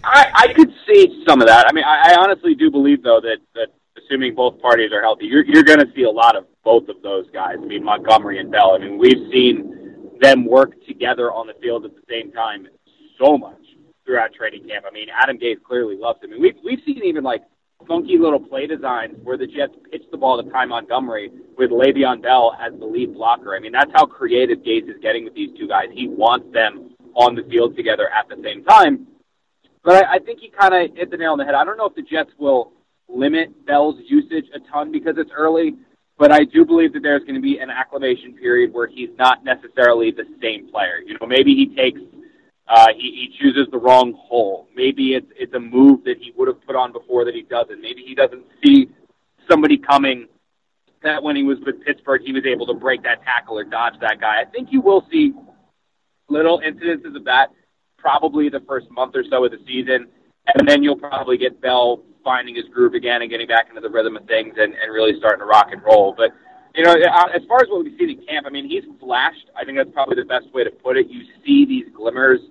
I, 0.04 0.28
I 0.34 0.54
could 0.54 0.72
see 0.88 1.24
some 1.28 1.42
of 1.42 1.48
that. 1.48 1.66
I 1.68 1.74
mean, 1.74 1.84
I, 1.84 2.14
I 2.14 2.16
honestly 2.20 2.54
do 2.54 2.70
believe, 2.70 3.02
though, 3.02 3.20
that, 3.20 3.40
that 3.56 3.70
assuming 3.98 4.36
both 4.36 4.62
parties 4.62 4.92
are 4.92 5.02
healthy, 5.02 5.26
you're, 5.26 5.44
you're 5.44 5.64
going 5.64 5.80
to 5.80 5.92
see 5.96 6.04
a 6.04 6.12
lot 6.12 6.36
of 6.36 6.46
both 6.64 6.88
of 6.88 7.02
those 7.02 7.26
guys. 7.32 7.56
I 7.60 7.66
mean, 7.66 7.84
Montgomery 7.84 8.38
and 8.38 8.52
Bell. 8.52 8.76
I 8.76 8.78
mean, 8.78 9.00
we've 9.00 9.28
seen 9.32 10.14
them 10.22 10.46
work 10.46 10.86
together 10.86 11.32
on 11.32 11.48
the 11.48 11.56
field 11.56 11.84
at 11.84 11.96
the 11.96 12.04
same 12.08 12.32
time 12.32 12.68
so 13.20 13.38
much 13.38 13.67
throughout 14.08 14.34
training 14.34 14.68
camp. 14.68 14.86
I 14.90 14.92
mean, 14.92 15.10
Adam 15.14 15.38
Gase 15.38 15.62
clearly 15.62 15.98
loves 15.98 16.24
him. 16.24 16.32
Mean, 16.32 16.42
we've 16.42 16.56
we've 16.64 16.80
seen 16.86 17.04
even 17.04 17.24
like 17.24 17.44
funky 17.88 18.18
little 18.18 18.40
play 18.40 18.66
designs 18.66 19.16
where 19.24 19.38
the 19.38 19.46
Jets 19.46 19.74
pitch 19.92 20.02
the 20.10 20.18
ball 20.18 20.42
to 20.42 20.50
Ty 20.50 20.66
Montgomery 20.66 21.30
with 21.58 21.70
Le'Veon 21.70 22.24
Bell 22.24 22.58
as 22.60 22.74
the 22.80 22.86
lead 22.86 23.14
blocker. 23.14 23.56
I 23.56 23.60
mean, 23.60 23.72
that's 23.72 23.92
how 23.94 24.06
creative 24.08 24.60
Gase 24.60 24.90
is 24.90 24.96
getting 25.02 25.26
with 25.26 25.36
these 25.36 25.56
two 25.60 25.68
guys. 25.68 25.90
He 25.94 26.08
wants 26.08 26.52
them 26.52 26.96
on 27.14 27.36
the 27.36 27.44
field 27.44 27.76
together 27.76 28.10
at 28.10 28.28
the 28.30 28.42
same 28.44 28.64
time. 28.64 29.06
But 29.84 30.06
I, 30.06 30.16
I 30.16 30.20
think 30.20 30.40
he 30.40 30.50
kind 30.50 30.74
of 30.74 30.96
hit 30.98 31.12
the 31.12 31.18
nail 31.18 31.34
on 31.34 31.38
the 31.38 31.46
head. 31.46 31.54
I 31.54 31.64
don't 31.64 31.78
know 31.78 31.86
if 31.86 31.96
the 31.96 32.02
Jets 32.02 32.32
will 32.40 32.72
limit 33.08 33.66
Bell's 33.66 33.96
usage 34.08 34.46
a 34.56 34.60
ton 34.72 34.92
because 34.92 35.16
it's 35.18 35.32
early. 35.36 35.76
but 36.18 36.32
I 36.32 36.44
do 36.44 36.66
believe 36.66 36.94
that 36.94 37.04
there's 37.04 37.22
going 37.22 37.36
to 37.36 37.42
be 37.42 37.60
an 37.60 37.70
acclimation 37.70 38.34
period 38.34 38.74
where 38.74 38.88
he's 38.88 39.10
not 39.18 39.44
necessarily 39.44 40.12
the 40.12 40.26
same 40.42 40.70
player. 40.70 41.00
You 41.06 41.18
know, 41.20 41.28
maybe 41.28 41.54
he 41.54 41.76
takes 41.76 42.02
uh, 42.70 42.88
he, 42.96 43.30
he 43.32 43.36
chooses 43.40 43.68
the 43.72 43.78
wrong 43.78 44.14
hole. 44.18 44.68
Maybe 44.76 45.14
it's 45.14 45.28
it's 45.38 45.54
a 45.54 45.60
move 45.60 46.04
that 46.04 46.18
he 46.20 46.34
would 46.36 46.48
have 46.48 46.66
put 46.66 46.76
on 46.76 46.92
before 46.92 47.26
that 47.26 47.34
he 47.34 47.44
doesn't. 47.44 47.82
Maybe 47.82 48.04
he 48.04 48.14
doesn't 48.14 48.44
see 48.64 48.90
somebody 49.50 49.78
coming 49.78 50.28
that 51.04 51.22
when 51.24 51.36
he 51.36 51.44
was 51.44 51.58
with 51.66 51.84
Pittsburgh 51.86 52.22
he 52.26 52.34
was 52.34 52.44
able 52.46 52.66
to 52.68 52.74
break 52.74 53.04
that 53.04 53.24
tackle 53.24 53.58
or 53.58 53.64
dodge 53.64 53.94
that 54.02 54.20
guy. 54.20 54.42
I 54.42 54.46
think 54.46 54.70
you 54.72 54.82
will 54.82 55.06
see 55.12 55.34
little 56.28 56.60
incidences 56.60 57.16
of 57.16 57.24
that 57.26 57.52
probably 57.98 58.50
the 58.50 58.60
first 58.68 58.90
month 58.92 59.16
or 59.16 59.24
so 59.30 59.46
of 59.46 59.52
the 59.52 59.60
season, 59.66 60.08
and 60.54 60.68
then 60.68 60.84
you'll 60.84 60.98
probably 60.98 61.38
get 61.38 61.62
Bell 61.62 62.04
finding 62.24 62.56
his 62.56 62.66
groove 62.74 62.94
again 62.94 63.22
and 63.22 63.32
getting 63.32 63.48
back 63.48 63.70
into 63.70 63.80
the 63.80 63.90
rhythm 63.90 64.18
of 64.18 64.26
things 64.26 64.56
and, 64.58 64.74
and 64.74 64.92
really 64.94 65.18
starting 65.18 65.40
to 65.40 65.46
rock 65.46 65.70
and 65.72 65.82
roll. 65.84 66.14
But 66.18 66.32
you 66.76 66.84
know, 66.84 66.92
uh, 66.92 67.28
as 67.34 67.42
far 67.48 67.62
as 67.62 67.70
what 67.70 67.86
we 67.86 67.98
see 67.98 68.12
in 68.12 68.26
camp, 68.28 68.46
I 68.46 68.50
mean, 68.50 68.68
he's 68.68 68.84
flashed. 69.00 69.50
I 69.56 69.64
think 69.64 69.78
that's 69.78 69.90
probably 69.92 70.16
the 70.16 70.26
best 70.26 70.54
way 70.54 70.64
to 70.66 70.70
put 70.70 70.98
it. 70.98 71.08
You 71.08 71.22
see 71.46 71.66
these 71.66 71.86
glimmers 71.96 72.42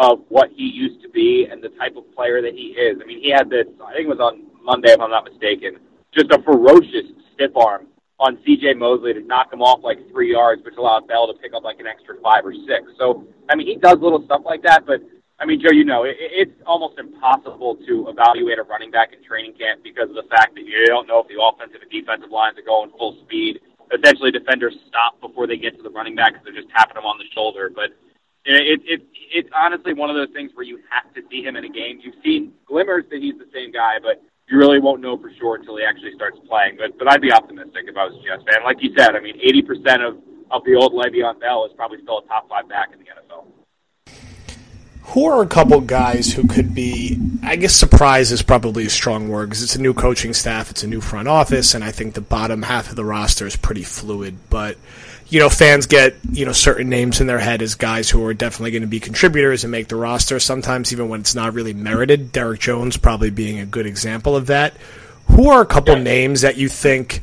of 0.00 0.24
what 0.30 0.48
he 0.56 0.64
used 0.64 1.02
to 1.02 1.10
be 1.10 1.46
and 1.50 1.62
the 1.62 1.68
type 1.76 1.94
of 1.94 2.10
player 2.16 2.40
that 2.40 2.54
he 2.54 2.72
is. 2.72 2.96
I 3.02 3.04
mean, 3.04 3.20
he 3.20 3.28
had 3.28 3.50
this. 3.50 3.66
I 3.84 3.92
think 3.92 4.08
it 4.08 4.16
was 4.16 4.18
on 4.18 4.48
Monday, 4.64 4.92
if 4.92 5.00
I'm 5.00 5.10
not 5.10 5.28
mistaken, 5.28 5.76
just 6.16 6.32
a 6.32 6.40
ferocious 6.42 7.12
stiff 7.34 7.54
arm 7.54 7.86
on 8.18 8.38
C.J. 8.44 8.74
Mosley 8.74 9.12
to 9.12 9.20
knock 9.20 9.52
him 9.52 9.60
off 9.60 9.84
like 9.84 10.00
three 10.10 10.32
yards, 10.32 10.64
which 10.64 10.76
allowed 10.76 11.06
Bell 11.06 11.28
to 11.28 11.36
pick 11.36 11.52
up 11.52 11.64
like 11.64 11.80
an 11.80 11.86
extra 11.86 12.16
five 12.24 12.44
or 12.44 12.54
six. 12.64 12.88
So, 12.98 13.28
I 13.50 13.56
mean, 13.56 13.66
he 13.66 13.76
does 13.76 14.00
little 14.00 14.24
stuff 14.24 14.40
like 14.44 14.62
that, 14.62 14.86
but 14.86 15.04
I 15.38 15.44
mean, 15.44 15.60
Joe, 15.60 15.72
you 15.72 15.84
know, 15.84 16.04
it, 16.04 16.16
it's 16.18 16.56
almost 16.64 16.98
impossible 16.98 17.76
to 17.86 18.08
evaluate 18.08 18.58
a 18.58 18.62
running 18.64 18.90
back 18.90 19.12
in 19.12 19.22
training 19.24 19.52
camp 19.60 19.84
because 19.84 20.08
of 20.08 20.16
the 20.16 20.28
fact 20.28 20.54
that 20.56 20.64
you 20.64 20.84
don't 20.86 21.08
know 21.08 21.20
if 21.20 21.28
the 21.28 21.40
offensive 21.40 21.80
and 21.80 21.90
defensive 21.90 22.30
lines 22.30 22.56
are 22.56 22.64
going 22.64 22.90
full 22.96 23.20
speed. 23.24 23.60
Essentially, 23.92 24.30
defenders 24.30 24.76
stop 24.88 25.20
before 25.20 25.46
they 25.46 25.56
get 25.56 25.76
to 25.76 25.82
the 25.82 25.90
running 25.90 26.14
back 26.14 26.32
because 26.32 26.44
they're 26.44 26.56
just 26.56 26.68
tapping 26.72 26.96
him 26.96 27.04
on 27.04 27.18
the 27.18 27.24
shoulder. 27.34 27.68
But 27.68 27.96
it, 28.44 28.80
it, 28.84 29.00
it's 29.32 29.48
honestly 29.54 29.92
one 29.92 30.10
of 30.10 30.16
those 30.16 30.32
things 30.34 30.50
where 30.54 30.64
you 30.64 30.80
have 30.90 31.12
to 31.14 31.22
see 31.30 31.42
him 31.42 31.56
in 31.56 31.64
a 31.64 31.68
game. 31.68 32.00
You've 32.02 32.20
seen 32.24 32.52
glimmers 32.66 33.04
that 33.10 33.20
he's 33.20 33.38
the 33.38 33.48
same 33.52 33.70
guy, 33.72 33.98
but 34.02 34.22
you 34.48 34.58
really 34.58 34.80
won't 34.80 35.00
know 35.00 35.16
for 35.18 35.30
sure 35.38 35.56
until 35.56 35.76
he 35.76 35.84
actually 35.84 36.12
starts 36.14 36.38
playing. 36.48 36.76
But 36.76 36.98
but 36.98 37.10
I'd 37.10 37.20
be 37.20 37.32
optimistic 37.32 37.84
if 37.86 37.96
I 37.96 38.04
was 38.06 38.14
a 38.18 38.22
Jets 38.24 38.42
fan. 38.48 38.64
Like 38.64 38.78
you 38.80 38.92
said, 38.96 39.14
I 39.14 39.20
mean, 39.20 39.38
80% 39.38 40.06
of 40.06 40.16
of 40.50 40.64
the 40.64 40.74
old 40.74 40.92
Le'Veon 40.92 41.38
Bell 41.38 41.64
is 41.64 41.72
probably 41.76 42.02
still 42.02 42.18
a 42.18 42.26
top 42.26 42.48
five 42.48 42.68
back 42.68 42.90
in 42.92 42.98
the 42.98 43.06
NFL 43.06 43.59
who 45.02 45.24
are 45.24 45.42
a 45.42 45.46
couple 45.46 45.80
guys 45.80 46.32
who 46.32 46.46
could 46.46 46.74
be 46.74 47.18
i 47.42 47.56
guess 47.56 47.74
surprise 47.74 48.30
is 48.30 48.42
probably 48.42 48.86
a 48.86 48.90
strong 48.90 49.28
word 49.28 49.48
because 49.48 49.62
it's 49.62 49.76
a 49.76 49.80
new 49.80 49.94
coaching 49.94 50.32
staff 50.32 50.70
it's 50.70 50.82
a 50.82 50.86
new 50.86 51.00
front 51.00 51.26
office 51.26 51.74
and 51.74 51.82
i 51.82 51.90
think 51.90 52.14
the 52.14 52.20
bottom 52.20 52.62
half 52.62 52.90
of 52.90 52.96
the 52.96 53.04
roster 53.04 53.46
is 53.46 53.56
pretty 53.56 53.82
fluid. 53.82 54.36
But 54.48 54.76
you 55.28 55.38
know 55.38 55.48
fans 55.48 55.86
get 55.86 56.16
you 56.32 56.44
know 56.44 56.52
certain 56.52 56.88
names 56.88 57.20
in 57.20 57.26
their 57.26 57.38
head 57.38 57.62
as 57.62 57.74
guys 57.74 58.10
who 58.10 58.24
are 58.24 58.34
definitely 58.34 58.72
going 58.72 58.82
to 58.82 58.88
be 58.88 59.00
contributors 59.00 59.64
and 59.64 59.70
make 59.70 59.88
the 59.88 59.96
roster. 59.96 60.40
Sometimes 60.40 60.92
even 60.92 61.08
when 61.08 61.20
it's 61.20 61.34
not 61.34 61.54
really 61.54 61.74
merited 61.74 62.32
derrick 62.32 62.60
jones 62.60 62.96
probably 62.96 63.30
being 63.30 63.58
a 63.58 63.66
good 63.66 63.86
example 63.86 64.36
of 64.36 64.46
that. 64.46 64.74
Who 65.28 65.48
are 65.50 65.60
a 65.60 65.66
couple 65.66 65.96
yeah. 65.96 66.02
names 66.02 66.40
that 66.40 66.56
you 66.56 66.68
think 66.68 67.22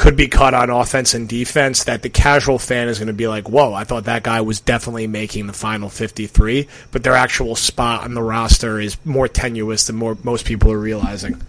could 0.00 0.16
be 0.16 0.28
cut 0.28 0.54
on 0.54 0.70
offense 0.70 1.12
and 1.12 1.28
defense 1.28 1.84
that 1.84 2.00
the 2.00 2.08
casual 2.08 2.58
fan 2.58 2.88
is 2.88 2.98
going 2.98 3.08
to 3.08 3.12
be 3.12 3.28
like, 3.28 3.50
whoa, 3.50 3.74
I 3.74 3.84
thought 3.84 4.04
that 4.04 4.22
guy 4.22 4.40
was 4.40 4.58
definitely 4.58 5.06
making 5.06 5.46
the 5.46 5.52
final 5.52 5.90
53, 5.90 6.66
but 6.90 7.04
their 7.04 7.12
actual 7.12 7.54
spot 7.54 8.04
on 8.04 8.14
the 8.14 8.22
roster 8.22 8.80
is 8.80 8.96
more 9.04 9.28
tenuous 9.28 9.88
than 9.88 9.96
more 9.96 10.16
most 10.24 10.46
people 10.46 10.72
are 10.72 10.78
realizing. 10.78 11.42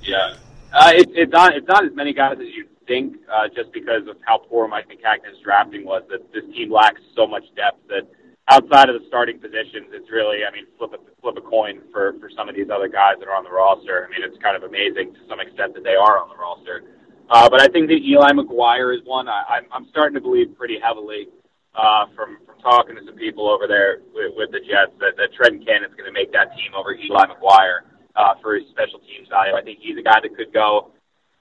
Yeah. 0.00 0.36
Uh, 0.72 0.92
it, 0.94 1.10
it's 1.12 1.32
not 1.32 1.54
it's 1.54 1.68
not 1.68 1.84
as 1.84 1.92
many 1.94 2.14
guys 2.14 2.38
as 2.40 2.48
you 2.56 2.66
think, 2.86 3.18
uh, 3.30 3.48
just 3.54 3.72
because 3.72 4.08
of 4.08 4.16
how 4.24 4.38
poor 4.38 4.66
Mike 4.66 4.88
Maccagnan's 4.88 5.38
drafting 5.44 5.84
was. 5.84 6.02
That 6.08 6.32
this 6.32 6.44
team 6.54 6.72
lacks 6.72 7.02
so 7.14 7.26
much 7.26 7.44
depth 7.54 7.86
that 7.88 8.08
outside 8.48 8.88
of 8.88 8.98
the 8.98 9.06
starting 9.06 9.38
positions, 9.38 9.88
it's 9.92 10.10
really 10.10 10.46
I 10.48 10.50
mean 10.50 10.64
flip 10.78 10.94
a 10.94 11.20
flip 11.20 11.36
a 11.36 11.42
coin 11.42 11.82
for 11.92 12.14
for 12.20 12.30
some 12.30 12.48
of 12.48 12.54
these 12.54 12.70
other 12.70 12.88
guys 12.88 13.16
that 13.20 13.28
are 13.28 13.36
on 13.36 13.44
the 13.44 13.52
roster. 13.52 14.08
I 14.08 14.10
mean 14.10 14.24
it's 14.26 14.42
kind 14.42 14.56
of 14.56 14.62
amazing 14.62 15.12
to 15.12 15.20
some 15.28 15.40
extent 15.40 15.74
that 15.74 15.84
they 15.84 15.94
are 15.94 16.18
on 16.18 16.30
the 16.30 16.36
roster. 16.36 16.84
Uh, 17.30 17.48
but 17.48 17.60
I 17.60 17.68
think 17.68 17.88
that 17.88 18.00
Eli 18.04 18.32
McGuire 18.32 18.94
is 18.94 19.00
one 19.04 19.28
I, 19.28 19.44
I'm, 19.48 19.64
I'm 19.72 19.88
starting 19.88 20.14
to 20.14 20.20
believe 20.20 20.56
pretty 20.56 20.78
heavily 20.82 21.28
uh, 21.74 22.06
from 22.14 22.38
from 22.46 22.58
talking 22.60 22.96
to 22.96 23.02
some 23.04 23.16
people 23.16 23.48
over 23.48 23.66
there 23.66 23.98
with, 24.14 24.32
with 24.36 24.50
the 24.52 24.60
Jets 24.60 24.92
that, 25.00 25.16
that 25.16 25.32
Trenton 25.34 25.64
Cannon's 25.64 25.94
going 25.94 26.06
to 26.06 26.12
make 26.12 26.32
that 26.32 26.54
team 26.56 26.74
over 26.76 26.94
Eli 26.94 27.24
McGuire 27.26 27.88
uh, 28.16 28.34
for 28.42 28.54
his 28.54 28.64
special 28.70 29.00
teams 29.00 29.28
value. 29.28 29.54
I 29.54 29.62
think 29.62 29.78
he's 29.80 29.98
a 29.98 30.02
guy 30.02 30.20
that 30.22 30.36
could 30.36 30.52
go. 30.52 30.90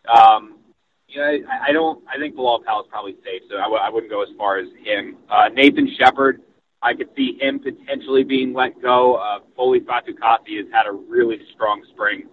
Um, 0.08 0.58
you 1.08 1.20
know, 1.20 1.28
I, 1.28 1.70
I 1.70 1.72
don't. 1.72 2.04
I 2.08 2.18
think 2.18 2.36
Bilal 2.36 2.64
Powell 2.66 2.82
is 2.82 2.88
probably 2.90 3.16
safe, 3.24 3.44
so 3.50 3.58
I 3.58 3.64
w- 3.70 3.82
I 3.82 3.90
wouldn't 3.90 4.12
go 4.12 4.24
as 4.24 4.30
far 4.38 4.58
as 4.58 4.68
him. 4.84 5.18
Uh, 5.30 5.50
Nathan 5.54 5.90
Shepherd, 6.00 6.42
I 6.82 6.94
could 6.94 7.10
see 7.16 7.38
him 7.40 7.60
potentially 7.60 8.24
being 8.24 8.54
let 8.54 8.82
go. 8.82 9.16
Uh, 9.16 9.40
Foley 9.56 9.82
Fatukasi 9.82 10.58
has 10.58 10.66
had 10.72 10.88
a 10.88 10.92
really 10.92 11.40
strong 11.54 11.84
spring 11.94 12.24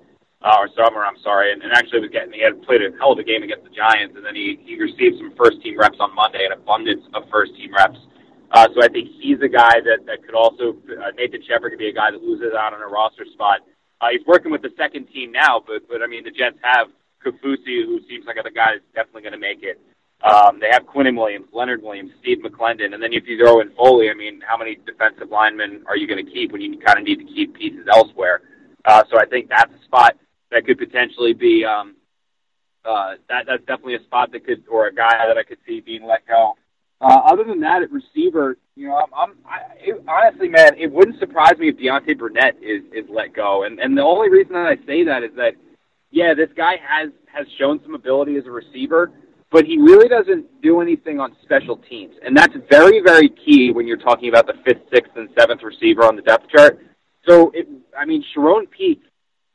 uh, 0.42 0.56
or 0.59 0.68
summer, 0.73 1.04
I'm 1.04 1.20
sorry, 1.23 1.52
and, 1.52 1.62
and 1.62 1.73
actually 1.73 2.00
was 2.00 2.11
getting 2.11 2.32
he 2.32 2.40
had 2.40 2.62
played 2.62 2.80
a 2.80 2.97
hell 2.97 3.12
of 3.12 3.18
a 3.18 3.25
game 3.25 3.42
against 3.42 3.64
the 3.64 3.75
Giants, 3.76 4.16
and 4.16 4.25
then 4.25 4.35
he 4.35 4.59
he 4.64 4.80
received 4.80 5.18
some 5.18 5.32
first 5.37 5.61
team 5.62 5.78
reps 5.78 6.00
on 6.00 6.14
Monday, 6.14 6.47
an 6.47 6.52
abundance 6.52 7.04
of 7.12 7.28
first 7.30 7.54
team 7.56 7.75
reps. 7.75 7.99
Uh, 8.50 8.66
so 8.75 8.82
I 8.82 8.88
think 8.88 9.09
he's 9.20 9.40
a 9.42 9.49
guy 9.49 9.85
that 9.85 10.06
that 10.06 10.25
could 10.25 10.35
also 10.35 10.76
uh, 10.97 11.12
Nathan 11.16 11.44
Shepherd 11.44 11.70
could 11.70 11.78
be 11.78 11.88
a 11.88 11.92
guy 11.92 12.11
that 12.11 12.23
loses 12.23 12.56
out 12.56 12.73
on 12.73 12.80
a 12.80 12.88
roster 12.88 13.26
spot. 13.32 13.61
Uh, 14.00 14.09
he's 14.12 14.25
working 14.26 14.50
with 14.50 14.62
the 14.62 14.73
second 14.76 15.12
team 15.12 15.30
now, 15.30 15.61
but 15.61 15.85
but 15.88 16.00
I 16.02 16.06
mean 16.06 16.25
the 16.25 16.32
Jets 16.32 16.56
have 16.62 16.88
Kaufusi, 17.20 17.85
who 17.85 18.00
seems 18.09 18.25
like 18.25 18.37
the 18.42 18.50
guy 18.50 18.80
that's 18.80 18.88
definitely 18.97 19.28
going 19.28 19.37
to 19.37 19.38
make 19.38 19.62
it. 19.62 19.78
Um, 20.25 20.59
they 20.61 20.68
have 20.73 20.85
Quinnen 20.85 21.16
Williams, 21.16 21.49
Leonard 21.52 21.82
Williams, 21.82 22.12
Steve 22.20 22.38
McLendon, 22.44 22.92
and 22.92 23.02
then 23.02 23.12
if 23.12 23.26
you 23.26 23.38
throw 23.38 23.61
in 23.61 23.70
Foley, 23.73 24.11
I 24.11 24.14
mean, 24.14 24.42
how 24.47 24.56
many 24.56 24.76
defensive 24.85 25.30
linemen 25.30 25.85
are 25.87 25.97
you 25.97 26.06
going 26.06 26.25
to 26.25 26.30
keep 26.30 26.52
when 26.52 26.61
you 26.61 26.78
kind 26.78 26.99
of 26.99 27.04
need 27.04 27.20
to 27.20 27.25
keep 27.25 27.54
pieces 27.54 27.87
elsewhere? 27.92 28.42
Uh, 28.85 29.02
so 29.11 29.18
I 29.18 29.25
think 29.26 29.49
that's 29.49 29.73
a 29.73 29.85
spot 29.85 30.16
that 30.50 30.66
could 30.66 30.78
potentially 30.78 31.33
be 31.33 31.64
um, 31.64 31.97
uh, 32.85 33.14
that 33.28 33.47
that's 33.47 33.64
definitely 33.66 33.97
a 33.97 34.02
spot 34.04 34.33
that 34.33 34.45
could 34.45 34.64
or 34.71 34.87
a 34.87 34.95
guy 34.95 35.26
that 35.26 35.37
I 35.37 35.42
could 35.42 35.59
see 35.66 35.80
being 35.80 36.04
let 36.04 36.26
go. 36.26 36.54
Uh, 37.00 37.21
other 37.25 37.45
than 37.45 37.61
that, 37.61 37.83
at 37.83 37.90
receiver, 37.90 38.59
you 38.76 38.88
know, 38.88 38.97
I'm, 38.97 39.14
I'm 39.14 39.37
I, 39.47 39.59
it, 39.78 40.04
honestly, 40.07 40.49
man, 40.49 40.75
it 40.76 40.92
wouldn't 40.92 41.19
surprise 41.19 41.57
me 41.59 41.69
if 41.69 41.76
Deontay 41.76 42.19
Burnett 42.19 42.57
is 42.62 42.83
is 42.92 43.09
let 43.09 43.35
go. 43.35 43.64
And 43.64 43.78
and 43.80 43.97
the 43.97 44.02
only 44.02 44.28
reason 44.28 44.52
that 44.52 44.66
I 44.66 44.76
say 44.87 45.04
that 45.04 45.23
is 45.23 45.30
that, 45.37 45.54
yeah, 46.11 46.35
this 46.35 46.50
guy 46.57 46.76
has 46.76 47.11
has 47.33 47.47
shown 47.59 47.80
some 47.83 47.95
ability 47.95 48.37
as 48.37 48.47
a 48.47 48.50
receiver, 48.50 49.12
but 49.50 49.64
he 49.64 49.78
really 49.78 50.09
doesn't 50.09 50.61
do 50.62 50.80
anything 50.80 51.21
on 51.21 51.35
special 51.42 51.76
teams, 51.76 52.14
and 52.23 52.37
that's 52.37 52.54
very 52.71 53.00
very 53.00 53.28
key 53.28 53.73
when 53.73 53.87
you're 53.87 53.97
talking 53.97 54.28
about 54.28 54.47
the 54.47 54.54
fifth, 54.64 54.83
sixth, 54.92 55.12
and 55.16 55.28
seventh 55.38 55.62
receiver 55.62 56.04
on 56.04 56.16
the 56.16 56.23
depth 56.23 56.49
chart. 56.49 56.85
So, 57.28 57.50
it, 57.54 57.69
I 57.99 58.07
mean, 58.07 58.25
Charone 58.35 58.71
Peake 58.71 59.02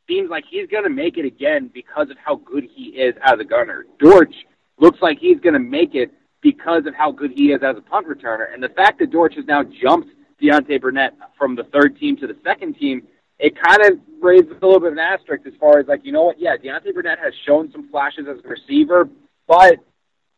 seems 0.07 0.29
like 0.29 0.43
he's 0.49 0.67
going 0.67 0.83
to 0.83 0.89
make 0.89 1.17
it 1.17 1.25
again 1.25 1.69
because 1.73 2.09
of 2.09 2.17
how 2.23 2.35
good 2.37 2.67
he 2.73 2.89
is 2.89 3.15
as 3.23 3.39
a 3.39 3.43
gunner. 3.43 3.85
Dortch 3.99 4.33
looks 4.79 4.99
like 5.01 5.19
he's 5.19 5.39
going 5.39 5.53
to 5.53 5.59
make 5.59 5.95
it 5.95 6.11
because 6.41 6.85
of 6.85 6.93
how 6.93 7.11
good 7.11 7.31
he 7.31 7.51
is 7.51 7.61
as 7.63 7.77
a 7.77 7.81
punt 7.81 8.07
returner. 8.07 8.53
And 8.53 8.61
the 8.61 8.69
fact 8.69 8.99
that 8.99 9.11
Dortch 9.11 9.35
has 9.35 9.45
now 9.45 9.63
jumped 9.63 10.09
Deontay 10.41 10.81
Burnett 10.81 11.13
from 11.37 11.55
the 11.55 11.63
third 11.63 11.97
team 11.97 12.17
to 12.17 12.27
the 12.27 12.37
second 12.43 12.75
team, 12.75 13.07
it 13.39 13.53
kind 13.59 13.81
of 13.81 13.99
raises 14.21 14.51
a 14.51 14.65
little 14.65 14.79
bit 14.79 14.93
of 14.93 14.93
an 14.93 14.99
asterisk 14.99 15.45
as 15.45 15.53
far 15.59 15.79
as 15.79 15.87
like, 15.87 16.01
you 16.03 16.11
know 16.11 16.23
what? 16.23 16.39
Yeah, 16.39 16.55
Deontay 16.57 16.93
Burnett 16.93 17.19
has 17.19 17.33
shown 17.45 17.71
some 17.71 17.89
flashes 17.89 18.25
as 18.29 18.37
a 18.43 18.47
receiver, 18.47 19.09
but 19.47 19.79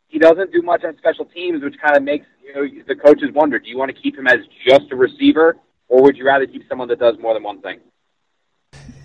he 0.08 0.18
doesn't 0.18 0.52
do 0.52 0.62
much 0.62 0.84
on 0.84 0.96
special 0.96 1.26
teams, 1.26 1.62
which 1.62 1.74
kind 1.80 1.96
of 1.96 2.02
makes 2.02 2.26
you 2.42 2.54
know 2.54 2.66
the 2.86 2.96
coaches 2.96 3.28
wonder: 3.34 3.58
Do 3.58 3.68
you 3.68 3.78
want 3.78 3.94
to 3.94 4.02
keep 4.02 4.16
him 4.16 4.26
as 4.26 4.38
just 4.66 4.90
a 4.90 4.96
receiver, 4.96 5.56
or 5.88 6.02
would 6.02 6.16
you 6.16 6.26
rather 6.26 6.46
keep 6.46 6.66
someone 6.68 6.88
that 6.88 6.98
does 6.98 7.16
more 7.20 7.34
than 7.34 7.42
one 7.42 7.60
thing? 7.60 7.80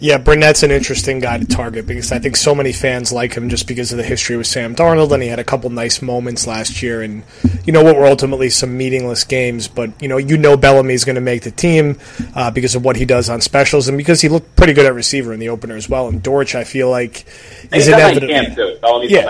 Yeah, 0.04 0.18
Burnett's 0.18 0.64
an 0.64 0.72
interesting 0.72 1.20
guy 1.22 1.38
to 1.38 1.46
target 1.46 1.88
because 1.88 2.12
I 2.12 2.20
think 2.20 2.36
so 2.36 2.54
many 2.54 2.74
fans 2.74 3.14
like 3.14 3.36
him 3.36 3.48
just 3.48 3.70
because 3.70 3.94
of 3.94 3.98
the 3.98 4.04
history 4.04 4.36
with 4.36 4.48
Sam 4.48 4.76
Darnold, 4.76 5.14
and 5.14 5.24
he 5.24 5.30
had 5.30 5.40
a 5.40 5.46
couple 5.46 5.70
nice 5.70 6.02
moments 6.02 6.46
last 6.46 6.84
year, 6.84 7.02
and 7.02 7.24
you 7.64 7.72
know 7.72 7.82
what 7.82 7.96
were 7.96 8.06
ultimately 8.06 8.50
some 8.50 8.76
meaningless 8.78 9.24
games. 9.24 9.70
But 9.70 10.02
you 10.02 10.10
know, 10.10 10.18
you 10.18 10.36
know 10.38 10.58
Bellamy's 10.58 11.06
going 11.06 11.16
to 11.16 11.22
make 11.22 11.44
the 11.44 11.52
team 11.52 11.98
uh, 12.36 12.52
because 12.52 12.76
of 12.76 12.84
what 12.84 12.98
he 12.98 13.06
does 13.06 13.30
on 13.30 13.40
specials, 13.40 13.88
and 13.88 13.98
because 13.98 14.20
he 14.20 14.28
looked 14.28 14.58
pretty 14.58 14.74
good 14.74 14.86
at 14.86 14.94
receiver 14.94 15.32
in 15.32 15.40
the 15.40 15.48
opener 15.48 15.78
as 15.78 15.88
well. 15.88 16.10
And 16.10 16.22
Dortch, 16.22 16.54
I 16.54 16.66
feel 16.66 16.90
like, 16.90 17.26
is 17.72 17.88
inevitable. 17.88 18.28
Yeah, 19.10 19.22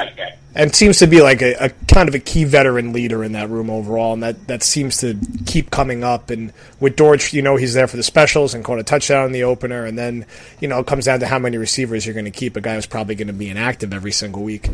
and 0.55 0.75
seems 0.75 0.99
to 0.99 1.07
be 1.07 1.21
like 1.21 1.41
a, 1.41 1.53
a, 1.65 1.69
kind 1.87 2.07
of 2.07 2.15
a 2.15 2.19
key 2.19 2.43
veteran 2.43 2.93
leader 2.93 3.23
in 3.23 3.31
that 3.31 3.49
room 3.49 3.69
overall, 3.69 4.13
and 4.13 4.21
that, 4.21 4.47
that 4.47 4.63
seems 4.63 4.97
to 4.97 5.17
keep 5.45 5.71
coming 5.71 6.03
up. 6.03 6.29
And 6.29 6.53
with 6.79 6.95
Dortch, 6.95 7.33
you 7.33 7.41
know, 7.41 7.55
he's 7.55 7.73
there 7.73 7.87
for 7.87 7.97
the 7.97 8.03
specials 8.03 8.53
and 8.53 8.63
caught 8.63 8.79
a 8.79 8.83
touchdown 8.83 9.25
in 9.25 9.31
the 9.31 9.43
opener, 9.43 9.85
and 9.85 9.97
then 9.97 10.25
you 10.59 10.67
know 10.67 10.79
it 10.79 10.87
comes 10.87 11.05
down 11.05 11.19
to 11.21 11.27
how 11.27 11.39
many 11.39 11.57
receivers 11.57 12.05
you're 12.05 12.13
going 12.13 12.25
to 12.25 12.31
keep. 12.31 12.55
A 12.55 12.61
guy 12.61 12.75
who's 12.75 12.85
probably 12.85 13.15
going 13.15 13.27
to 13.27 13.33
be 13.33 13.49
inactive 13.49 13.93
every 13.93 14.11
single 14.11 14.43
week. 14.43 14.69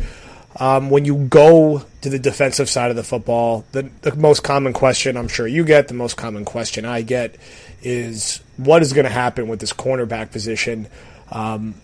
Um, 0.56 0.90
when 0.90 1.04
you 1.04 1.16
go 1.16 1.84
to 2.00 2.08
the 2.08 2.18
defensive 2.18 2.68
side 2.68 2.90
of 2.90 2.96
the 2.96 3.04
football, 3.04 3.64
the, 3.72 3.88
the 4.02 4.14
most 4.16 4.42
common 4.42 4.72
question 4.72 5.16
I'm 5.16 5.28
sure 5.28 5.46
you 5.46 5.64
get, 5.64 5.88
the 5.88 5.94
most 5.94 6.16
common 6.16 6.44
question 6.44 6.84
I 6.84 7.02
get, 7.02 7.36
is 7.82 8.40
what 8.56 8.82
is 8.82 8.92
going 8.92 9.04
to 9.04 9.12
happen 9.12 9.46
with 9.46 9.60
this 9.60 9.72
cornerback 9.72 10.32
position. 10.32 10.88
Um, 11.30 11.76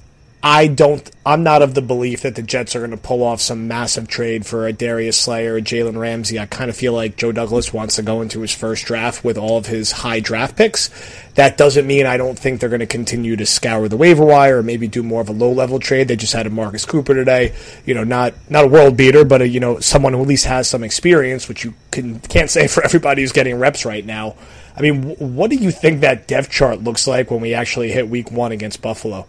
I 0.43 0.69
don't. 0.69 1.11
I'm 1.25 1.43
not 1.43 1.63
of 1.63 1.75
the 1.75 1.83
belief 1.83 2.21
that 2.23 2.37
the 2.37 2.43
Jets 2.43 2.77
are 2.77 2.79
going 2.79 2.93
to 2.93 2.97
pull 2.97 3.25
off 3.25 3.41
some 3.41 3.67
massive 3.67 4.07
trade 4.07 4.47
for 4.47 4.67
a 4.67 4.73
Darius 4.73 5.19
Slay, 5.19 5.47
a 5.47 5.61
Jalen 5.61 5.99
Ramsey. 5.99 6.39
I 6.39 6.47
kind 6.47 6.71
of 6.71 6.77
feel 6.77 6.93
like 6.93 7.17
Joe 7.17 7.33
Douglas 7.33 7.73
wants 7.73 7.97
to 7.97 8.03
go 8.03 8.21
into 8.21 8.43
his 8.43 8.55
first 8.55 8.85
draft 8.85 9.25
with 9.25 9.39
all 9.39 9.59
of 9.59 9.67
his 9.67 9.91
high 9.91 10.21
draft 10.21 10.57
picks. 10.57 10.89
That 11.35 11.57
doesn't 11.57 11.87
mean 11.87 12.07
I 12.07 12.17
don't 12.17 12.39
think 12.39 12.61
they're 12.61 12.69
going 12.69 12.81
to 12.81 12.87
continue 12.87 13.35
to 13.37 13.47
scour 13.47 13.89
the 13.89 13.97
waiver 13.97 14.25
wire 14.25 14.59
or 14.59 14.63
maybe 14.63 14.87
do 14.87 15.03
more 15.03 15.21
of 15.21 15.29
a 15.29 15.33
low 15.33 15.51
level 15.51 15.81
trade. 15.81 16.09
They 16.09 16.17
just 16.17 16.33
had 16.33 16.47
a 16.47 16.51
Marcus 16.51 16.85
Cooper 16.85 17.15
today. 17.15 17.55
You 17.85 17.95
know, 17.95 18.05
not 18.05 18.35
not 18.49 18.67
a 18.67 18.69
world 18.69 18.97
beater, 18.97 19.25
but 19.25 19.43
a, 19.43 19.49
you 19.49 19.59
know 19.59 19.81
someone 19.81 20.13
who 20.13 20.23
at 20.23 20.29
least 20.29 20.45
has 20.45 20.69
some 20.69 20.85
experience, 20.85 21.49
which 21.49 21.65
you 21.65 21.75
can 21.91 22.21
can't 22.21 22.51
say 22.51 22.69
for 22.69 22.85
everybody 22.85 23.23
who's 23.23 23.33
getting 23.33 23.59
reps 23.59 23.85
right 23.85 24.05
now. 24.05 24.37
I 24.77 24.83
mean, 24.83 25.17
what 25.17 25.51
do 25.51 25.57
you 25.57 25.71
think 25.71 26.03
that 26.03 26.29
depth 26.29 26.51
chart 26.51 26.85
looks 26.85 27.07
like 27.07 27.31
when 27.31 27.41
we 27.41 27.55
actually 27.55 27.91
hit 27.91 28.09
Week 28.09 28.31
One 28.31 28.53
against 28.53 28.83
Buffalo? 28.83 29.27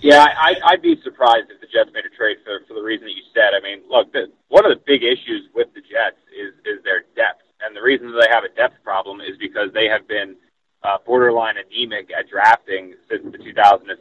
Yeah, 0.00 0.24
I, 0.24 0.56
I'd 0.64 0.82
be 0.82 0.96
surprised 1.04 1.52
if 1.52 1.60
the 1.60 1.68
Jets 1.68 1.92
made 1.92 2.08
a 2.08 2.14
trade 2.16 2.38
for 2.44 2.64
for 2.66 2.72
the 2.72 2.82
reason 2.82 3.04
that 3.04 3.16
you 3.16 3.26
said. 3.36 3.52
I 3.52 3.60
mean, 3.60 3.84
look, 3.88 4.12
the, 4.12 4.32
one 4.48 4.64
of 4.64 4.72
the 4.72 4.80
big 4.88 5.04
issues 5.04 5.48
with 5.54 5.68
the 5.76 5.84
Jets 5.84 6.16
is 6.32 6.56
is 6.64 6.80
their 6.84 7.04
depth, 7.12 7.44
and 7.60 7.76
the 7.76 7.84
reason 7.84 8.08
that 8.12 8.24
they 8.24 8.32
have 8.32 8.44
a 8.44 8.52
depth 8.56 8.80
problem 8.82 9.20
is 9.20 9.36
because 9.36 9.68
they 9.76 9.92
have 9.92 10.08
been 10.08 10.36
uh, 10.82 10.96
borderline 11.04 11.60
anemic 11.60 12.08
at 12.16 12.32
drafting 12.32 12.96
since 13.12 13.20
the 13.28 13.36
2015 13.36 13.92